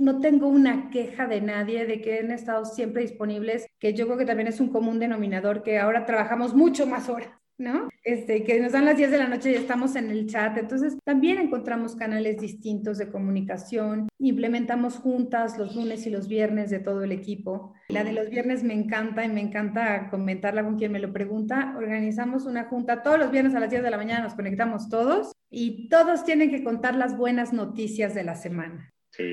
[0.00, 4.18] No tengo una queja de nadie de que han estado siempre disponibles, que yo creo
[4.18, 7.30] que también es un común denominador que ahora trabajamos mucho más horas.
[7.58, 7.88] ¿no?
[8.02, 10.56] Este, que nos dan las 10 de la noche y estamos en el chat.
[10.58, 14.08] Entonces, también encontramos canales distintos de comunicación.
[14.18, 17.74] Implementamos juntas los lunes y los viernes de todo el equipo.
[17.88, 21.74] La de los viernes me encanta y me encanta comentarla con quien me lo pregunta.
[21.76, 25.32] Organizamos una junta todos los viernes a las 10 de la mañana, nos conectamos todos
[25.50, 28.92] y todos tienen que contar las buenas noticias de la semana.
[29.10, 29.24] Sí,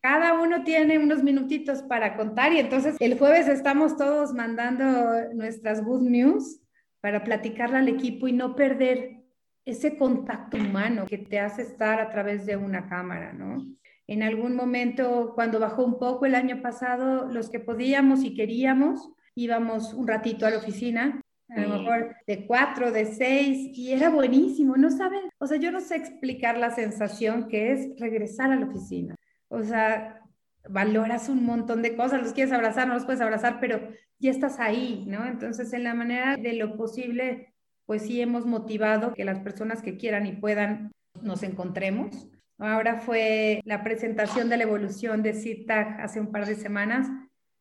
[0.00, 5.84] cada uno tiene unos minutitos para contar y entonces el jueves estamos todos mandando nuestras
[5.84, 6.60] good news
[7.00, 9.20] para platicarle al equipo y no perder
[9.64, 13.66] ese contacto humano que te hace estar a través de una cámara, ¿no?
[14.06, 19.12] En algún momento, cuando bajó un poco el año pasado, los que podíamos y queríamos,
[19.34, 24.08] íbamos un ratito a la oficina, a lo mejor de cuatro, de seis, y era
[24.08, 28.56] buenísimo, no saben, o sea, yo no sé explicar la sensación que es regresar a
[28.56, 29.14] la oficina
[29.50, 30.22] o sea,
[30.68, 33.80] valoras un montón de cosas, los quieres abrazar, no los puedes abrazar, pero
[34.18, 35.26] ya estás ahí, ¿no?
[35.26, 37.52] Entonces, en la manera de lo posible,
[37.86, 42.28] pues sí hemos motivado que las personas que quieran y puedan nos encontremos.
[42.58, 47.08] Ahora fue la presentación de la evolución de CITAG hace un par de semanas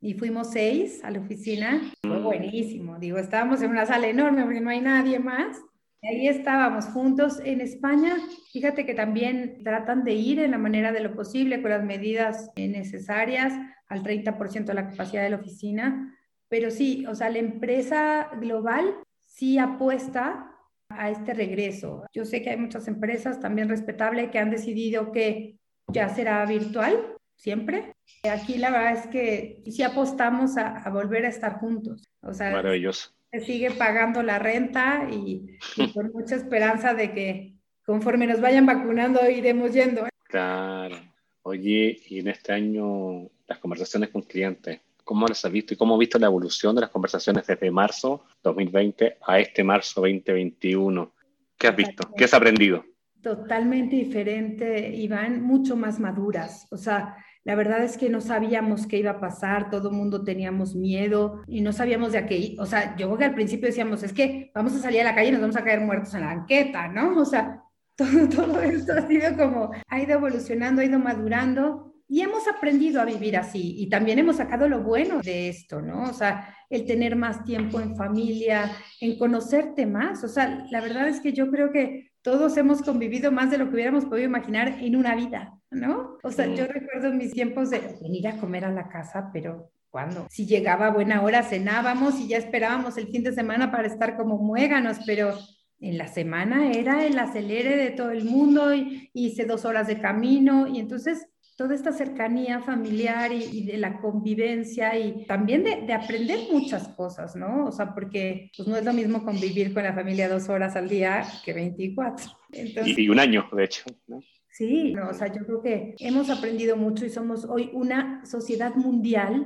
[0.02, 1.82] y fuimos seis a la oficina.
[2.06, 3.00] Fue buenísimo.
[3.00, 5.58] Digo, estábamos en una sala enorme porque no hay nadie más.
[6.02, 7.42] Ahí estábamos juntos.
[7.44, 8.16] En España,
[8.54, 12.52] fíjate que también tratan de ir en la manera de lo posible con las medidas
[12.56, 13.54] necesarias
[13.88, 16.16] al 30% de la capacidad de la oficina.
[16.48, 20.56] Pero sí, o sea, la empresa global sí apuesta
[20.88, 22.06] a este regreso.
[22.14, 27.18] Yo sé que hay muchas empresas también respetables que han decidido que ya será virtual
[27.36, 27.94] siempre.
[28.24, 32.04] Aquí la verdad es que sí apostamos a, volver a estar juntos.
[32.22, 35.58] Maravilloso se sigue pagando la renta y,
[35.94, 37.54] con mucha esperanza de que
[37.86, 40.08] conforme nos vayan vacunando iremos yendo.
[40.24, 40.98] Claro.
[41.44, 45.96] Oye, y en este año las conversaciones con clientes, ¿cómo las has visto y cómo
[45.96, 51.14] has visto la evolución de las conversaciones desde marzo 2020 a este marzo 2021?
[51.58, 52.12] ¿Qué has visto?
[52.16, 52.86] ¿Qué has aprendido?
[53.22, 56.68] Totalmente diferente, Iván, mucho más maduras.
[56.72, 57.18] O sea,
[57.50, 61.42] la verdad es que no sabíamos qué iba a pasar, todo el mundo teníamos miedo
[61.48, 64.52] y no sabíamos de qué, o sea, yo creo que al principio decíamos, es que
[64.54, 66.88] vamos a salir a la calle y nos vamos a caer muertos en la banqueta,
[66.90, 67.20] ¿no?
[67.20, 67.64] O sea,
[67.96, 73.02] todo, todo esto ha sido como, ha ido evolucionando, ha ido madurando y hemos aprendido
[73.02, 76.04] a vivir así y también hemos sacado lo bueno de esto, ¿no?
[76.04, 81.08] O sea, el tener más tiempo en familia, en conocerte más, o sea, la verdad
[81.08, 84.78] es que yo creo que todos hemos convivido más de lo que hubiéramos podido imaginar
[84.82, 86.18] en una vida, ¿no?
[86.24, 90.28] O sea, yo recuerdo mis tiempos de venir a comer a la casa, pero ¿cuándo?
[90.30, 94.18] Si llegaba a buena hora, cenábamos y ya esperábamos el fin de semana para estar
[94.18, 95.34] como muéganos, pero
[95.80, 100.00] en la semana era el acelere de todo el mundo y hice dos horas de
[100.00, 101.28] camino y entonces
[101.60, 107.66] toda esta cercanía familiar y, de la convivencia y también de, aprender muchas cosas, ¿no?
[107.66, 110.88] O sea, porque pues no es lo mismo convivir con la familia dos horas al
[110.88, 112.32] día que 24.
[112.54, 114.22] y, un año, de hecho, ¿no?
[114.50, 118.76] Sí, no, o sea, yo creo que hemos aprendido mucho y somos hoy una sociedad
[118.76, 119.46] mundial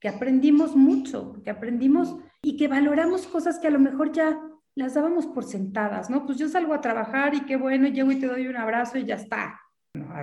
[0.00, 4.40] que aprendimos mucho, que aprendimos y que valoramos cosas que a lo mejor ya
[4.74, 6.24] las dábamos por sentadas, ¿no?
[6.24, 9.04] Pues yo salgo a trabajar y qué bueno, llego y te doy un abrazo y
[9.04, 9.60] ya está,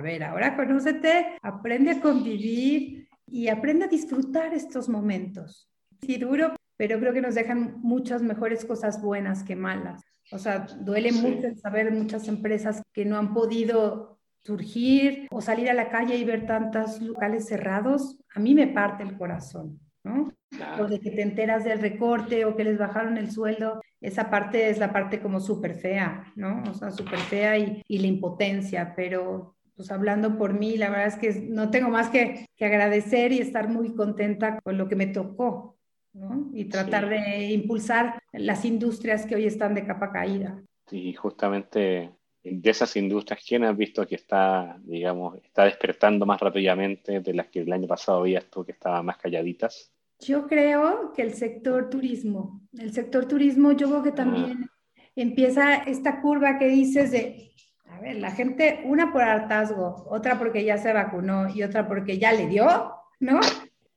[0.00, 5.68] ver, ahora conócete, aprende a convivir y aprende a disfrutar estos momentos.
[6.00, 10.02] Sí, duro, pero creo que nos dejan muchas mejores cosas buenas que malas.
[10.32, 15.74] O sea, duele mucho saber muchas empresas que no han podido surgir o salir a
[15.74, 18.18] la calle y ver tantos locales cerrados.
[18.34, 20.32] A mí me parte el corazón, ¿no?
[20.78, 23.80] O de que te enteras del recorte o que les bajaron el sueldo.
[24.00, 26.62] Esa parte es la parte como súper fea, ¿no?
[26.62, 31.08] O sea, súper fea y, y la impotencia, pero pues hablando por mí, la verdad
[31.08, 34.96] es que no tengo más que, que agradecer y estar muy contenta con lo que
[34.96, 35.78] me tocó,
[36.12, 36.50] ¿no?
[36.52, 40.62] Y tratar de impulsar las industrias que hoy están de capa caída.
[40.90, 42.10] Y justamente
[42.42, 47.48] de esas industrias, ¿quién has visto que está, digamos, está despertando más rápidamente de las
[47.48, 49.92] que el año pasado veías tú que estaban más calladitas?
[50.20, 52.60] Yo creo que el sector turismo.
[52.78, 55.02] El sector turismo yo creo que también ah.
[55.16, 57.52] empieza esta curva que dices de,
[57.92, 62.18] a ver, la gente, una por hartazgo, otra porque ya se vacunó y otra porque
[62.18, 63.40] ya le dio, ¿no?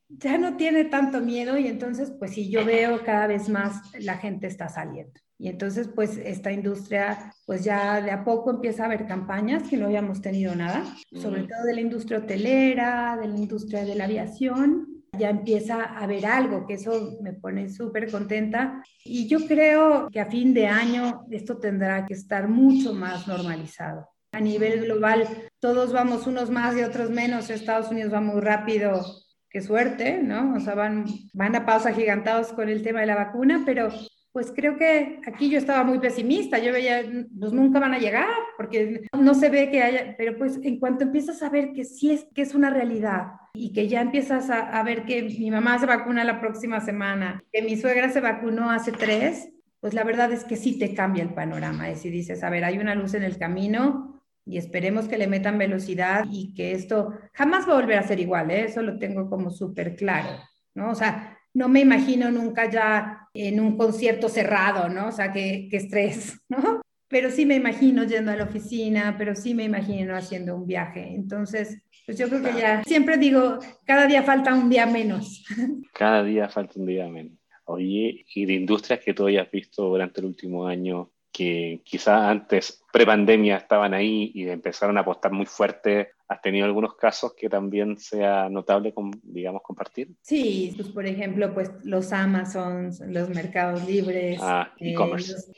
[0.08, 4.16] Ya no tiene tanto miedo y entonces, pues sí, yo veo cada vez más la
[4.16, 5.20] gente está saliendo.
[5.38, 9.76] Y entonces, pues esta industria, pues ya de a poco empieza a haber campañas que
[9.76, 14.04] no habíamos tenido nada, sobre todo de la industria hotelera, de la industria de la
[14.04, 14.93] aviación.
[15.18, 18.82] Ya empieza a haber algo, que eso me pone súper contenta.
[19.04, 24.08] Y yo creo que a fin de año esto tendrá que estar mucho más normalizado.
[24.32, 25.28] A nivel global,
[25.60, 27.50] todos vamos unos más y otros menos.
[27.50, 29.00] Estados Unidos va muy rápido,
[29.48, 30.54] qué suerte, ¿no?
[30.56, 33.90] O sea, van, van a pausa gigantados con el tema de la vacuna, pero
[34.34, 37.04] pues creo que aquí yo estaba muy pesimista, yo veía,
[37.38, 41.04] pues nunca van a llegar, porque no se ve que haya, pero pues en cuanto
[41.04, 44.82] empiezas a ver que sí es, que es una realidad y que ya empiezas a,
[44.82, 48.90] ver que mi mamá se vacuna la próxima semana, que mi suegra se vacunó hace
[48.90, 52.50] tres, pues la verdad es que sí te cambia el panorama, es si dices, a
[52.50, 56.72] ver, hay una luz en el camino y esperemos que le metan velocidad y que
[56.72, 58.64] esto jamás va a volver a ser igual, ¿eh?
[58.64, 60.40] eso lo tengo como súper claro,
[60.74, 60.90] ¿no?
[60.90, 65.08] O sea, no me imagino nunca ya en un concierto cerrado, ¿no?
[65.08, 66.80] O sea, qué, estrés, ¿no?
[67.08, 71.14] Pero sí me imagino yendo a la oficina, pero sí me imagino haciendo un viaje.
[71.14, 75.44] Entonces, pues yo creo que ya, siempre digo, cada día falta un día menos.
[75.92, 77.38] Cada día falta un día menos.
[77.66, 82.84] Oye, y de industrias que tú hayas visto durante el último año, que quizás antes,
[82.92, 86.12] pre-pandemia, estaban ahí y empezaron a apostar muy fuerte.
[86.28, 88.94] ¿Has tenido algunos casos que también sea notable,
[89.24, 90.14] digamos, compartir?
[90.22, 94.94] Sí, pues por ejemplo, pues los Amazons, los Mercados Libres, ah, eh,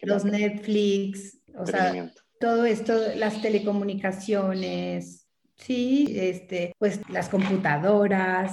[0.03, 2.11] los, Netflix, o sea,
[2.41, 8.51] todo esto, las telecomunicaciones, sí, este, pues las computadoras,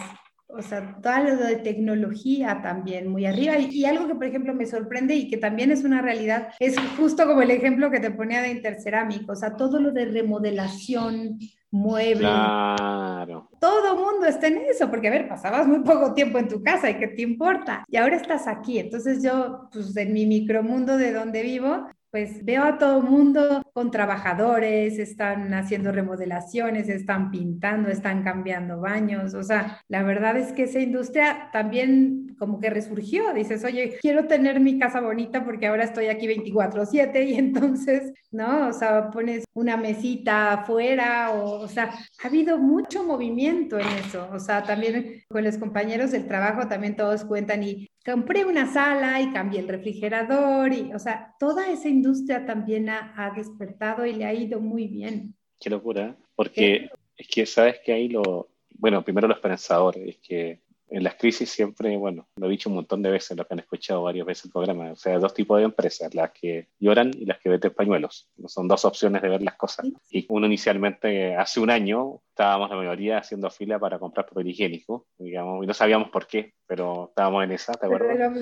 [0.56, 3.58] o sea, todo lo de tecnología también muy arriba.
[3.58, 7.26] Y, algo que, por ejemplo, me sorprende y que también es una realidad, es justo
[7.26, 11.40] como el ejemplo que te ponía de Intercerámico, o sea, todo lo de remodelación,
[11.72, 12.20] muebles.
[12.20, 13.50] Claro.
[13.60, 16.90] Todo mundo está en eso, porque a ver, pasabas muy poco tiempo en tu casa
[16.90, 17.84] y qué te importa.
[17.88, 18.78] Y ahora estás aquí.
[18.78, 23.90] Entonces yo, pues en mi micromundo de donde vivo, pues veo a todo mundo con
[23.90, 30.64] trabajadores, están haciendo remodelaciones, están pintando, están cambiando baños, o sea, la verdad es que
[30.64, 35.86] esa industria también como que resurgió, dices, oye, quiero tener mi casa bonita porque ahora
[35.86, 38.68] estoy aquí 24/7 y entonces, ¿no?
[38.68, 41.92] O sea, pones una mesita afuera, o, o sea,
[42.24, 46.96] ha habido mucho movimiento en eso, o sea, también con los compañeros del trabajo también
[46.96, 51.88] todos cuentan y compré una sala y cambié el refrigerador y, o sea, toda esa
[51.88, 53.63] industria también ha, despertado
[54.06, 55.36] y le ha ido muy bien.
[55.60, 60.62] Qué locura, porque es que sabes que ahí lo, bueno, primero lo esperanzador es que
[60.90, 63.60] en las crisis siempre, bueno, lo he dicho un montón de veces, lo que han
[63.60, 67.26] escuchado varias veces el programa, o sea, dos tipos de empresas, las que lloran y
[67.26, 68.30] las que venden pañuelos.
[68.46, 69.88] Son dos opciones de ver las cosas.
[70.12, 75.06] Y uno inicialmente, hace un año, estábamos la mayoría haciendo fila para comprar papel higiénico,
[75.20, 78.36] digamos, y no sabíamos por qué, pero estábamos en esa, ¿te acuerdas?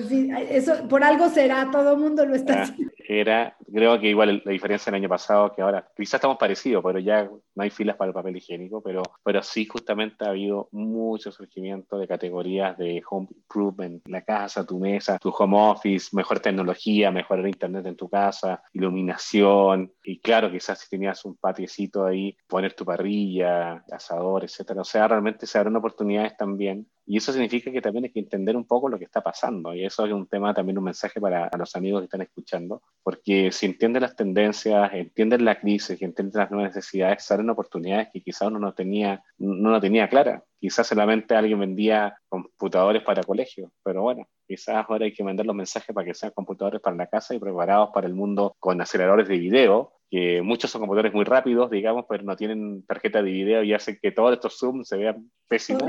[0.50, 2.90] eso por algo será, todo el mundo lo está haciendo.
[3.06, 6.98] Era, creo que igual la diferencia del año pasado, que ahora quizás estamos parecidos, pero
[7.00, 11.30] ya no hay filas para el papel higiénico, pero, pero sí justamente ha habido mucho
[11.30, 17.10] surgimiento de categorías de home improvement, la casa, tu mesa, tu home office, mejor tecnología,
[17.10, 22.72] mejorar internet en tu casa, iluminación, y claro, quizás si tenías un patiecito ahí, poner
[22.72, 24.82] tu parrilla, asador, etcétera.
[24.82, 26.86] O sea, realmente se abren oportunidades también.
[27.04, 29.74] Y eso significa que también hay que entender un poco lo que está pasando.
[29.74, 32.82] Y eso es un tema, también un mensaje para los amigos que están escuchando.
[33.02, 38.08] Porque si entienden las tendencias, entienden la crisis entienden las nuevas necesidades, se abren oportunidades
[38.12, 40.44] que quizás uno no tenía, no lo tenía clara.
[40.58, 45.56] Quizás solamente alguien vendía computadores para colegio, pero bueno, quizás ahora hay que vender los
[45.56, 49.28] mensajes para que sean computadores para la casa y preparados para el mundo con aceleradores
[49.28, 53.62] de video que muchos son computadores muy rápidos, digamos, pero no tienen tarjeta de video
[53.62, 55.84] y hacen que todos estos Zoom se vean pésimos.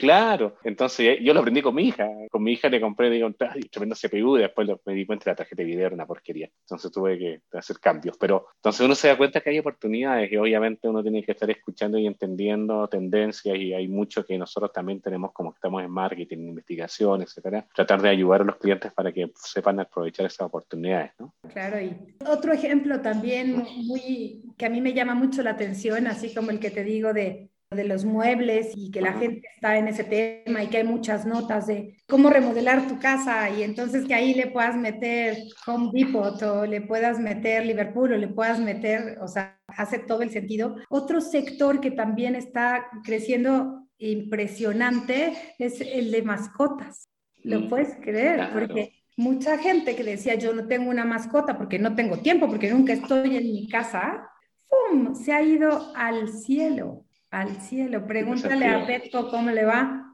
[0.00, 2.08] Claro, entonces yo lo aprendí con mi hija.
[2.28, 3.30] Con mi hija le compré, digo,
[3.70, 6.50] tremendo CPU y después me di cuenta que la tarjeta de video era una porquería.
[6.62, 8.16] Entonces tuve que hacer cambios.
[8.18, 11.48] Pero entonces uno se da cuenta que hay oportunidades que obviamente uno tiene que estar
[11.48, 15.90] escuchando y entendiendo tendencias y hay mucho que nosotros también tenemos como que estamos en
[15.92, 21.12] marketing, investigación, etcétera, tratar de ayudar a los clientes para que sepan aprovechar esas oportunidades,
[21.20, 21.32] ¿no?
[21.52, 26.34] Claro, y otro ejemplo también muy, que a mí me llama mucho la atención, así
[26.34, 29.88] como el que te digo de de los muebles y que la gente está en
[29.88, 34.14] ese tema y que hay muchas notas de cómo remodelar tu casa y entonces que
[34.14, 39.18] ahí le puedas meter Home Depot o le puedas meter Liverpool o le puedas meter,
[39.20, 40.76] o sea, hace todo el sentido.
[40.88, 47.08] Otro sector que también está creciendo impresionante es el de mascotas.
[47.42, 48.48] ¿Lo mm, puedes creer?
[48.52, 52.70] Porque mucha gente que decía yo no tengo una mascota porque no tengo tiempo, porque
[52.70, 54.30] nunca estoy en mi casa,
[54.68, 55.14] ¡pum!
[55.14, 58.06] Se ha ido al cielo al cielo.
[58.06, 60.04] Pregúntale a Petco cómo le va.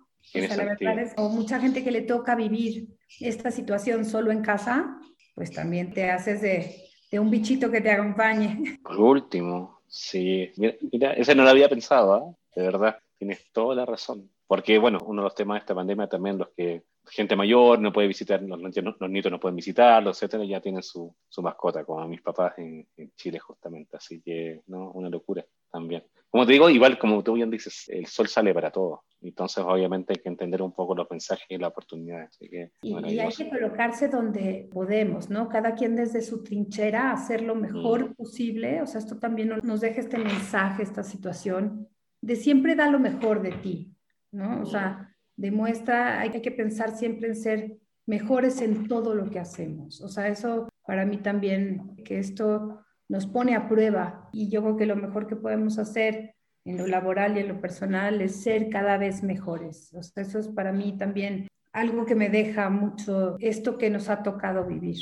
[1.17, 2.89] O, mucha gente que le toca vivir
[3.21, 4.99] esta situación solo en casa,
[5.35, 8.79] pues también te haces de, un bichito que te acompañe.
[8.83, 10.51] Por último, sí.
[10.57, 12.37] Mira, ese no lo había pensado, ¿ah?
[12.57, 14.31] de verdad, tienes toda la razón.
[14.47, 17.93] Porque, bueno, uno de los temas de esta pandemia también, los que gente mayor no
[17.93, 22.07] puede visitar, los, los nietos no pueden visitarlo, etcétera, ya tienen su, su mascota, como
[22.07, 23.97] mis papás en, en, Chile justamente.
[23.97, 26.05] Así que, no, una locura también.
[26.29, 29.01] Como te digo, igual como tú bien dices, el sol sale para todos.
[29.23, 32.37] Entonces, obviamente, hay que entender un poco los mensajes y las oportunidades.
[32.83, 35.49] y, hay que colocarse donde podemos, ¿no?
[35.49, 38.15] Cada quien desde su trinchera hacer lo mejor mm.
[38.15, 38.83] posible.
[38.83, 41.89] O sea, esto también nos deja este mensaje, esta situación,
[42.21, 43.94] de siempre da lo mejor de ti,
[44.35, 44.63] ¿no?
[44.63, 47.77] O sea, demuestra, hay que pensar siempre en ser
[48.07, 50.01] mejores en todo lo que hacemos.
[50.01, 54.77] O sea, eso para mí también, que esto nos pone a prueba y yo creo
[54.77, 58.71] que lo mejor que podemos hacer en lo laboral y en lo personal es ser
[58.71, 59.93] cada vez mejores.
[59.93, 64.65] eso es para mí también algo que me deja mucho esto que nos ha tocado
[64.65, 64.97] vivir.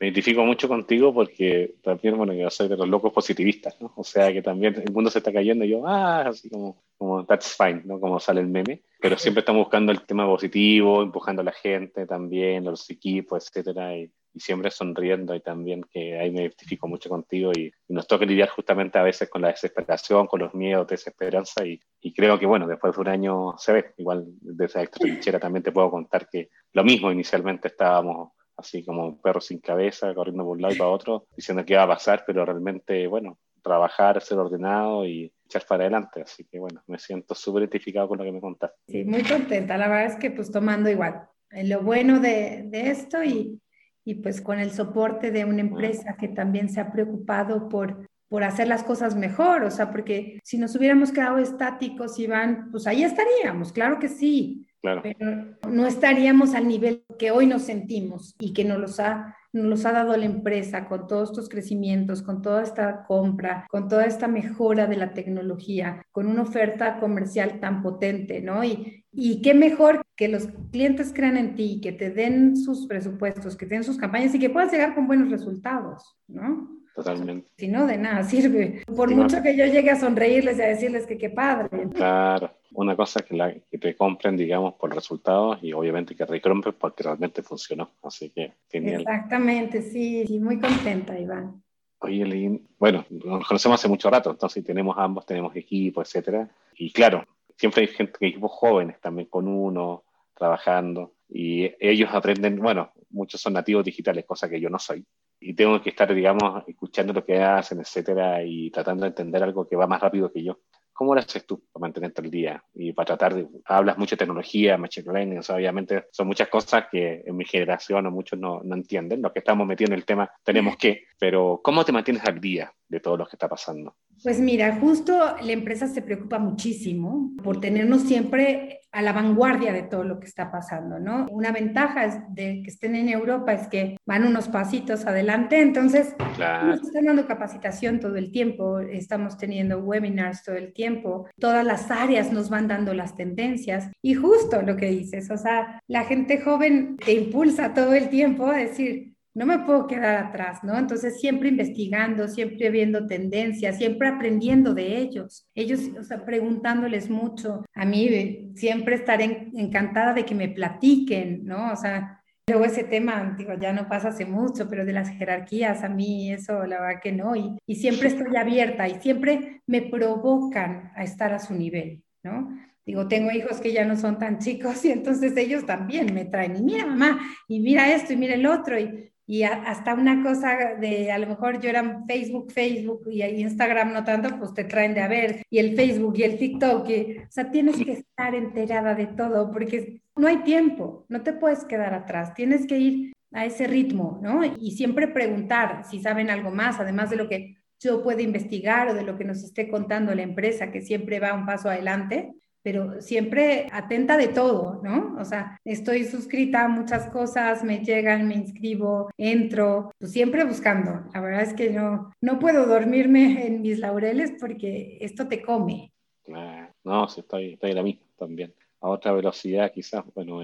[0.00, 3.92] Me identifico mucho contigo porque también, bueno, yo soy de los locos positivistas, ¿no?
[3.96, 7.24] O sea, que también el mundo se está cayendo y yo, ah, así como, como
[7.26, 8.00] that's fine, ¿no?
[8.00, 8.82] Como sale el meme.
[9.00, 13.96] Pero siempre estamos buscando el tema positivo, empujando a la gente también, los equipos, etcétera.
[13.96, 18.24] Y, y siempre sonriendo y también que ahí me identifico mucho contigo y, nos toca
[18.24, 22.46] lidiar justamente a veces con la desesperación, con los miedos, desesperanza y, y creo que
[22.46, 26.28] bueno, después de un año se ve, igual desde esta trinchera también te puedo contar
[26.28, 30.74] que lo mismo inicialmente estábamos así como un perro sin cabeza, corriendo por un lado
[30.74, 35.32] y para otro, diciendo qué iba a pasar, pero realmente, bueno, trabajar, ser ordenado y
[35.58, 36.22] echar para adelante.
[36.22, 38.76] Así que, bueno, me siento súper identificado con lo que me contaste.
[38.88, 39.76] Sí, muy contenta.
[39.76, 41.28] La verdad es que, pues, tomando igual
[41.62, 43.60] lo bueno de, de esto y,
[44.04, 48.44] y pues con el soporte de una empresa que también se ha preocupado por, por
[48.44, 53.04] hacer las cosas mejor, o sea, porque si nos hubiéramos quedado estáticos, Iván, pues ahí
[53.04, 55.02] estaríamos, claro que sí, claro.
[55.02, 59.86] pero no estaríamos al nivel que hoy nos sentimos y que nos los ha nos
[59.86, 64.28] ha dado la empresa con todos estos crecimientos, con toda esta compra, con toda esta
[64.28, 68.64] mejora de la tecnología, con una oferta comercial tan potente, ¿no?
[68.64, 73.56] Y, y qué mejor que los clientes crean en ti, que te den sus presupuestos,
[73.56, 76.83] que te den sus campañas y que puedas llegar con buenos resultados, ¿no?
[76.94, 77.50] Totalmente.
[77.56, 78.82] Si no, de nada sirve.
[78.94, 81.88] Por mucho que yo llegue a sonreírles y a decirles que qué padre.
[81.92, 86.74] Claro una cosa que, la, que te compren, digamos, por resultados y obviamente que recompren
[86.78, 87.90] porque realmente funcionó.
[88.02, 89.02] Así que genial.
[89.02, 91.62] Exactamente, sí, sí, muy contenta, Iván.
[92.00, 96.48] Oye, Lynn, bueno, nos conocemos hace mucho rato, entonces tenemos ambos, tenemos equipo, etcétera.
[96.76, 97.24] Y claro,
[97.56, 103.54] siempre hay gente, equipos jóvenes también con uno, trabajando, y ellos aprenden, bueno, muchos son
[103.54, 105.04] nativos digitales, cosa que yo no soy.
[105.40, 109.68] Y tengo que estar, digamos, escuchando lo que hacen, etcétera, y tratando de entender algo
[109.68, 110.60] que va más rápido que yo.
[110.92, 113.48] ¿Cómo lo haces tú para mantenerte al día y para tratar de...
[113.64, 118.12] Hablas mucho de tecnología, machine learning, obviamente son muchas cosas que en mi generación o
[118.12, 119.20] muchos no, no entienden.
[119.20, 122.72] Los que estamos metidos en el tema tenemos que, pero ¿cómo te mantienes al día
[122.88, 123.96] de todo lo que está pasando?
[124.24, 129.82] Pues mira, justo la empresa se preocupa muchísimo por tenernos siempre a la vanguardia de
[129.82, 131.26] todo lo que está pasando, ¿no?
[131.30, 136.80] Una ventaja de que estén en Europa es que van unos pasitos adelante, entonces nos
[136.80, 142.32] están dando capacitación todo el tiempo, estamos teniendo webinars todo el tiempo, todas las áreas
[142.32, 146.96] nos van dando las tendencias y justo lo que dices, o sea, la gente joven
[146.96, 150.78] te impulsa todo el tiempo a decir, no me puedo quedar atrás, ¿no?
[150.78, 155.48] Entonces siempre investigando, siempre viendo tendencias, siempre aprendiendo de ellos.
[155.54, 157.64] Ellos, o sea, preguntándoles mucho.
[157.74, 161.72] A mí siempre estaré encantada de que me platiquen, ¿no?
[161.72, 165.82] O sea, luego ese tema, digo, ya no pasa hace mucho, pero de las jerarquías,
[165.82, 167.34] a mí eso, la verdad que no.
[167.34, 172.56] Y, y siempre estoy abierta y siempre me provocan a estar a su nivel, ¿no?
[172.86, 176.56] Digo, tengo hijos que ya no son tan chicos y entonces ellos también me traen,
[176.56, 180.74] y mira mamá, y mira esto, y mira el otro, y y hasta una cosa
[180.78, 184.94] de, a lo mejor yo era Facebook, Facebook y Instagram no tanto, pues te traen
[184.94, 188.34] de a ver, y el Facebook y el TikTok, y, o sea, tienes que estar
[188.34, 193.12] enterada de todo, porque no hay tiempo, no te puedes quedar atrás, tienes que ir
[193.32, 194.42] a ese ritmo, ¿no?
[194.44, 198.94] Y siempre preguntar si saben algo más, además de lo que yo pueda investigar o
[198.94, 202.34] de lo que nos esté contando la empresa, que siempre va un paso adelante,
[202.64, 205.16] pero siempre atenta de todo, ¿no?
[205.20, 211.02] O sea, estoy suscrita a muchas cosas, me llegan, me inscribo, entro, pues siempre buscando.
[211.12, 215.92] La verdad es que no, no puedo dormirme en mis laureles porque esto te come.
[216.26, 218.54] no, sí, estoy, estoy la misma también.
[218.80, 220.40] A otra velocidad, quizás, bueno,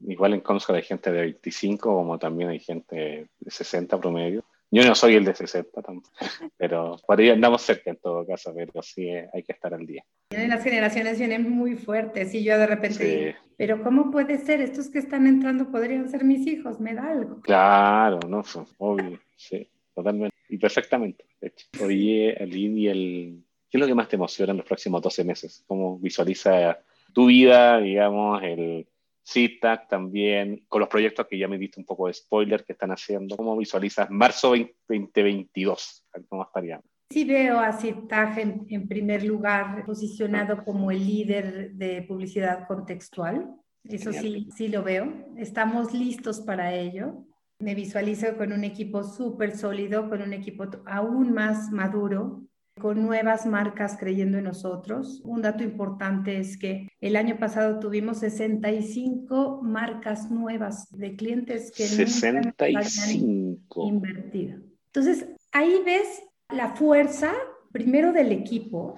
[0.00, 4.44] igual en Comscore hay gente de 25, como también hay gente de 60 promedio.
[4.74, 6.16] Yo no soy el de 60 tampoco,
[6.56, 9.86] pero por ahí andamos cerca en todo caso, pero sí eh, hay que estar al
[9.86, 10.02] día.
[10.30, 14.62] Las generaciones vienen muy fuertes y yo de repente digo, pero ¿cómo puede ser?
[14.62, 17.42] Estos que están entrando podrían ser mis hijos, me da algo.
[17.42, 18.42] Claro, no,
[18.78, 20.34] obvio, sí, totalmente.
[20.48, 21.66] Y perfectamente, de hecho.
[21.84, 25.22] Oye, Aline, ¿y el, ¿qué es lo que más te emociona en los próximos 12
[25.22, 25.64] meses?
[25.66, 26.78] ¿Cómo visualiza
[27.12, 28.86] tu vida, digamos, el
[29.24, 32.90] CITAC también, con los proyectos que ya me diste un poco de spoiler que están
[32.90, 33.36] haciendo.
[33.36, 34.54] ¿Cómo visualizas marzo
[34.88, 36.06] 2022?
[36.28, 36.84] ¿Cómo estaríamos?
[37.10, 43.54] Sí veo a CITAG en, primer lugar posicionado como el líder de publicidad contextual.
[43.84, 45.12] Eso sí, sí lo veo.
[45.36, 47.26] Estamos listos para ello.
[47.58, 52.42] Me visualizo con un equipo súper sólido, con un equipo aún más maduro,
[52.80, 55.20] con nuevas marcas creyendo en nosotros.
[55.24, 61.84] Un dato importante es que el año pasado tuvimos 65 marcas nuevas de clientes que
[61.84, 64.60] 65 invertido.
[64.86, 67.32] Entonces, ahí ves la fuerza
[67.72, 68.96] primero del equipo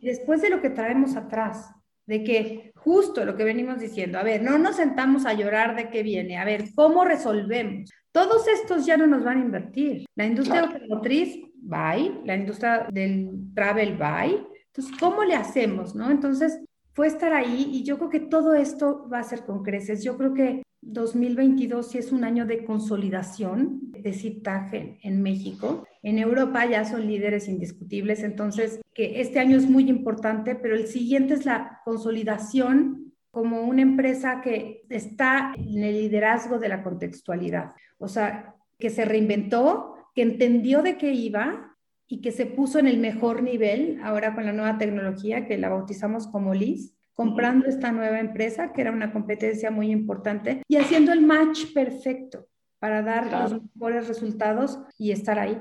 [0.00, 1.70] y después de lo que traemos atrás,
[2.06, 5.88] de que justo lo que venimos diciendo, a ver, no nos sentamos a llorar de
[5.88, 7.90] qué viene, a ver, ¿cómo resolvemos?
[8.12, 10.04] Todos estos ya no nos van a invertir.
[10.14, 14.46] La industria automotriz bye, la industria del travel bye.
[14.66, 15.94] Entonces, ¿cómo le hacemos?
[15.94, 16.10] ¿no?
[16.10, 16.60] Entonces,
[16.92, 20.04] fue estar ahí y yo creo que todo esto va a ser con creces.
[20.04, 25.86] Yo creo que 2022 sí es un año de consolidación de citaje en México.
[26.02, 30.86] En Europa ya son líderes indiscutibles, entonces que este año es muy importante, pero el
[30.86, 37.72] siguiente es la consolidación como una empresa que está en el liderazgo de la contextualidad,
[37.98, 42.86] o sea, que se reinventó, que entendió de qué iba y que se puso en
[42.86, 47.92] el mejor nivel ahora con la nueva tecnología que la bautizamos como LIS, comprando esta
[47.92, 52.46] nueva empresa que era una competencia muy importante y haciendo el match perfecto
[52.78, 55.58] para dar los mejores resultados y estar ahí.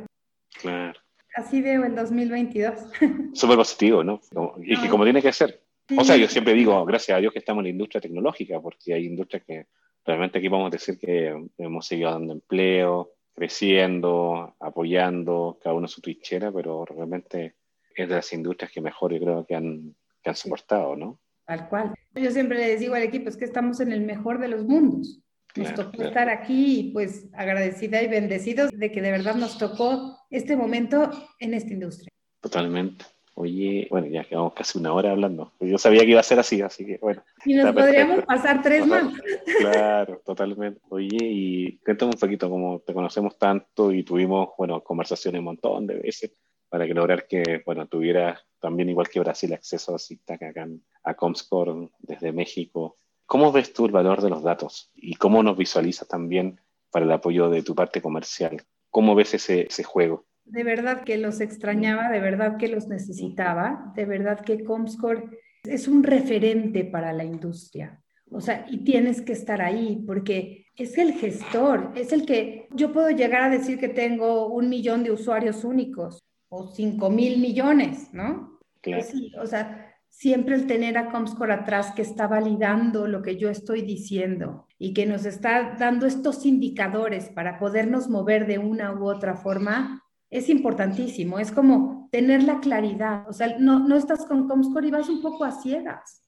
[0.62, 1.00] Claro.
[1.36, 2.74] Así veo el 2022.
[3.34, 4.20] Súper positivo, ¿no?
[4.62, 5.64] Y que como tiene que ser.
[5.98, 8.94] O sea, yo siempre digo, gracias a Dios que estamos en la industria tecnológica, porque
[8.94, 9.68] hay industrias que
[10.06, 16.02] realmente aquí vamos a decir que hemos seguido dando empleo, creciendo, apoyando, cada uno su
[16.02, 17.56] trinchera, pero realmente
[17.96, 21.20] es de las industrias que mejor yo creo que han, que han soportado, ¿no?
[21.46, 21.94] Tal cual.
[22.16, 25.20] Yo siempre les digo al equipo, es que estamos en el mejor de los mundos.
[25.56, 30.18] Nos tocó estar aquí y pues agradecida y bendecidos de que de verdad nos tocó
[30.32, 32.10] este momento en esta industria.
[32.42, 33.06] Totalmente.
[33.36, 35.54] Oye, bueno, ya quedamos casi una hora hablando.
[35.60, 37.24] Yo sabía que iba a ser así, así que bueno.
[37.46, 39.12] Y nos podríamos pasar tres más.
[39.60, 40.80] Claro, totalmente.
[40.90, 45.88] Oye, y cuéntame un poquito, como te conocemos tanto y tuvimos, bueno, conversaciones un montón
[45.88, 46.34] de veces
[46.70, 50.68] para que lograr que, bueno, tuvieras también, igual que Brasil, acceso a CITAC acá
[51.04, 52.98] a Comscore desde México.
[53.26, 56.60] ¿Cómo ves tú el valor de los datos y cómo nos visualizas también
[56.92, 58.62] para el apoyo de tu parte comercial?
[58.90, 60.26] ¿Cómo ves ese, ese juego?
[60.46, 65.88] De verdad que los extrañaba, de verdad que los necesitaba, de verdad que Comscore es
[65.88, 68.02] un referente para la industria.
[68.30, 72.92] O sea, y tienes que estar ahí porque es el gestor, es el que yo
[72.92, 78.10] puedo llegar a decir que tengo un millón de usuarios únicos o cinco mil millones,
[78.12, 78.60] ¿no?
[78.82, 79.06] Claro.
[79.42, 83.82] o sea, siempre el tener a Comscore atrás que está validando lo que yo estoy
[83.82, 89.36] diciendo y que nos está dando estos indicadores para podernos mover de una u otra
[89.36, 90.03] forma,
[90.34, 94.92] es importantísimo, es como tener la claridad, o sea, no, no estás con Comscore y
[94.92, 96.24] vas un poco a ciegas,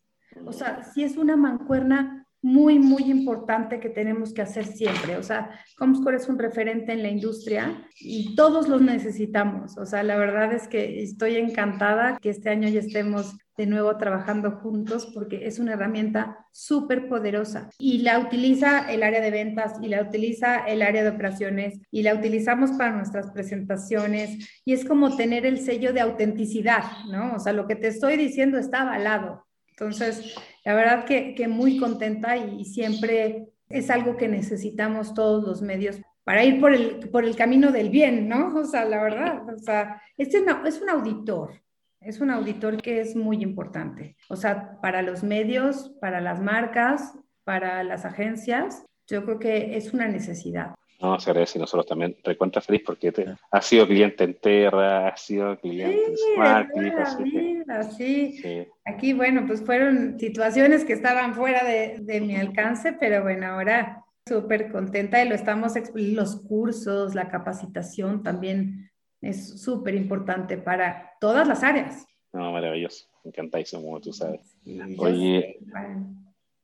[0.45, 5.17] o sea, si es una mancuerna muy, muy importante que tenemos que hacer siempre.
[5.17, 9.79] O sea, Comscore es un referente en la industria y todos los necesitamos.
[9.79, 13.97] O sea, la verdad es que estoy encantada que este año ya estemos de nuevo
[13.97, 19.79] trabajando juntos porque es una herramienta súper poderosa y la utiliza el área de ventas
[19.81, 24.85] y la utiliza el área de operaciones y la utilizamos para nuestras presentaciones y es
[24.85, 27.33] como tener el sello de autenticidad, ¿no?
[27.33, 29.47] O sea, lo que te estoy diciendo está avalado.
[29.71, 30.35] Entonces,
[30.65, 36.01] la verdad que, que muy contenta y, siempre es algo que necesitamos todos los medios
[36.23, 38.55] para ir por el, por el camino del bien, ¿no?
[38.55, 41.61] O sea, la verdad, o sea, este es un auditor,
[42.01, 44.17] es un auditor que es muy importante.
[44.27, 47.13] O sea, para los medios, para las marcas,
[47.43, 50.73] para las agencias, yo creo que es una necesidad.
[50.99, 55.09] No, se agradece y nosotros también recuenta feliz porque te, has sido cliente en Terra,
[55.09, 58.41] has sido cliente en Smartclip, así sí.
[58.85, 64.05] Aquí, bueno, pues fueron situaciones que estaban fuera de, de mi alcance, pero bueno, ahora
[64.27, 68.89] súper contenta y lo estamos, los cursos, la capacitación también
[69.21, 72.05] es súper importante para todas las áreas.
[72.33, 74.57] No, maravilloso, encantadísimo, como tú sabes.
[74.97, 75.59] Oye,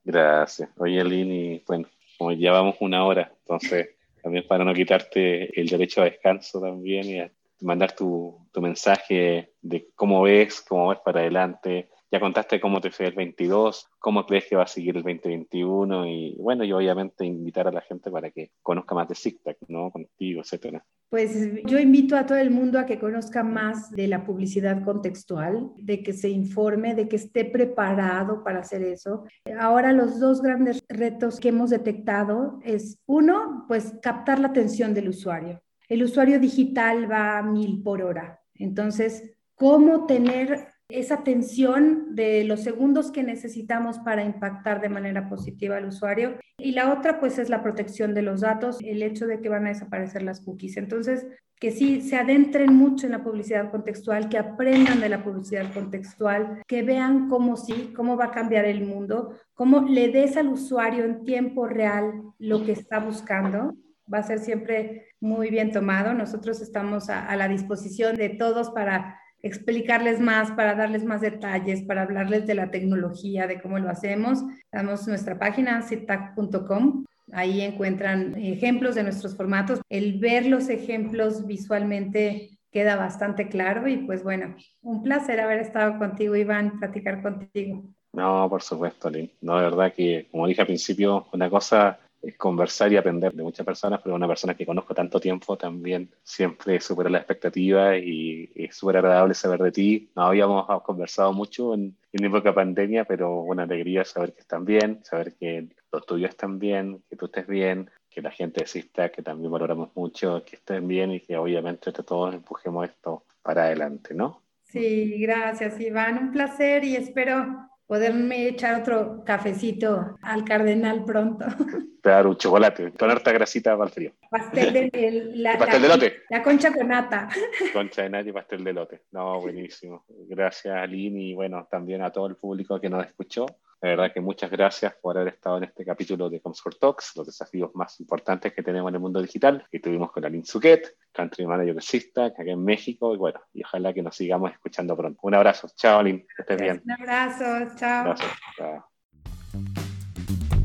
[0.03, 0.70] gracias.
[0.78, 1.88] Oye, Lini, bueno,
[2.18, 3.89] como llevamos una hora, entonces
[4.22, 7.32] también para no quitarte el derecho a descanso también y a
[7.62, 12.91] mandar tu, tu mensaje de cómo ves, cómo ves para adelante, ya contaste cómo te
[12.91, 17.26] fue el 22, cómo crees que va a seguir el 2021 y bueno, y obviamente
[17.26, 19.89] invitar a la gente para que conozca más de ZigTag, ¿no?
[19.91, 20.84] Contigo, etcétera.
[21.09, 21.34] Pues
[21.66, 26.03] yo invito a todo el mundo a que conozca más de la publicidad contextual, de
[26.03, 29.24] que se informe, de que esté preparado para hacer eso.
[29.57, 35.09] Ahora los dos grandes retos que hemos detectado es uno, pues captar la atención del
[35.09, 35.62] usuario.
[35.92, 38.39] El usuario digital va a mil por hora.
[38.56, 45.78] Entonces, ¿cómo tener esa tensión de los segundos que necesitamos para impactar de manera positiva
[45.78, 46.36] al usuario.
[46.58, 49.66] Y la otra, pues, es la protección de los datos, el hecho de que van
[49.66, 50.78] a desaparecer las cookies.
[50.78, 51.28] Entonces,
[51.60, 56.62] que sí se adentren mucho en la publicidad contextual, que aprendan de la publicidad contextual,
[56.68, 61.06] que vean cómo sí, cómo va a cambiar el mundo, cómo le des al usuario
[61.06, 63.76] en tiempo real lo que está buscando.
[64.12, 66.13] Va a ser siempre muy bien tomado.
[66.13, 71.84] Nosotros estamos a, a la disposición de todos para explicarles más, para darles más detalles,
[71.84, 74.43] para hablarles de la tecnología, de cómo lo hacemos.
[74.72, 77.05] Damos nuestra página, citac.com.
[77.32, 79.82] Ahí encuentran ejemplos de nuestros formatos.
[79.89, 85.97] El ver los ejemplos visualmente queda bastante claro y pues bueno, un placer haber estado
[85.97, 87.84] contigo, Iván, platicar contigo.
[88.13, 89.32] No, por supuesto, Lynn.
[89.41, 91.99] No, de verdad que, como dije al principio, una cosa
[92.38, 96.80] conversar y aprender de muchas personas, pero una persona que conozco tanto tiempo también siempre
[96.80, 100.11] supera la expectativa y es súper agradable saber de ti.
[100.15, 104.65] No habíamos conversado mucho en, en época de pandemia, pero una alegría saber que están
[104.65, 109.09] bien, saber que los tuyos están bien, que tú estés bien, que la gente exista,
[109.09, 114.13] que también valoramos mucho, que estén bien y que obviamente todos empujemos esto para adelante,
[114.13, 114.41] ¿no?
[114.63, 121.46] Sí, gracias Iván, un placer y espero poderme echar otro cafecito al cardenal pronto.
[122.02, 124.12] Claro, un chocolate, con harta grasita para el frío.
[124.32, 126.14] Pastel de, la, pastel de lote.
[126.32, 127.30] La concha con nata.
[127.74, 129.02] Concha de nata y pastel de lote.
[129.12, 130.04] No, buenísimo.
[130.28, 133.46] Gracias, Aline, y bueno, también a todo el público que nos escuchó.
[133.82, 137.26] La verdad que muchas gracias por haber estado en este capítulo de Comscore Talks, los
[137.26, 141.48] desafíos más importantes que tenemos en el mundo digital, que tuvimos con Aline Suquet, Country
[141.48, 145.20] Manager de Sista, aquí en México, y bueno, y ojalá que nos sigamos escuchando pronto.
[145.24, 145.68] Un abrazo.
[145.76, 146.28] Chao, Aline.
[146.36, 146.84] Que estés bien.
[146.86, 147.76] Un abrazo.
[147.76, 148.04] Chao.
[148.06, 148.32] Gracias.
[148.56, 148.86] Chao.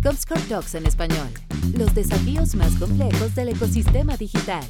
[0.02, 1.28] Comscore Talks en español.
[1.74, 4.64] Los desafíos más complejos del ecosistema digital.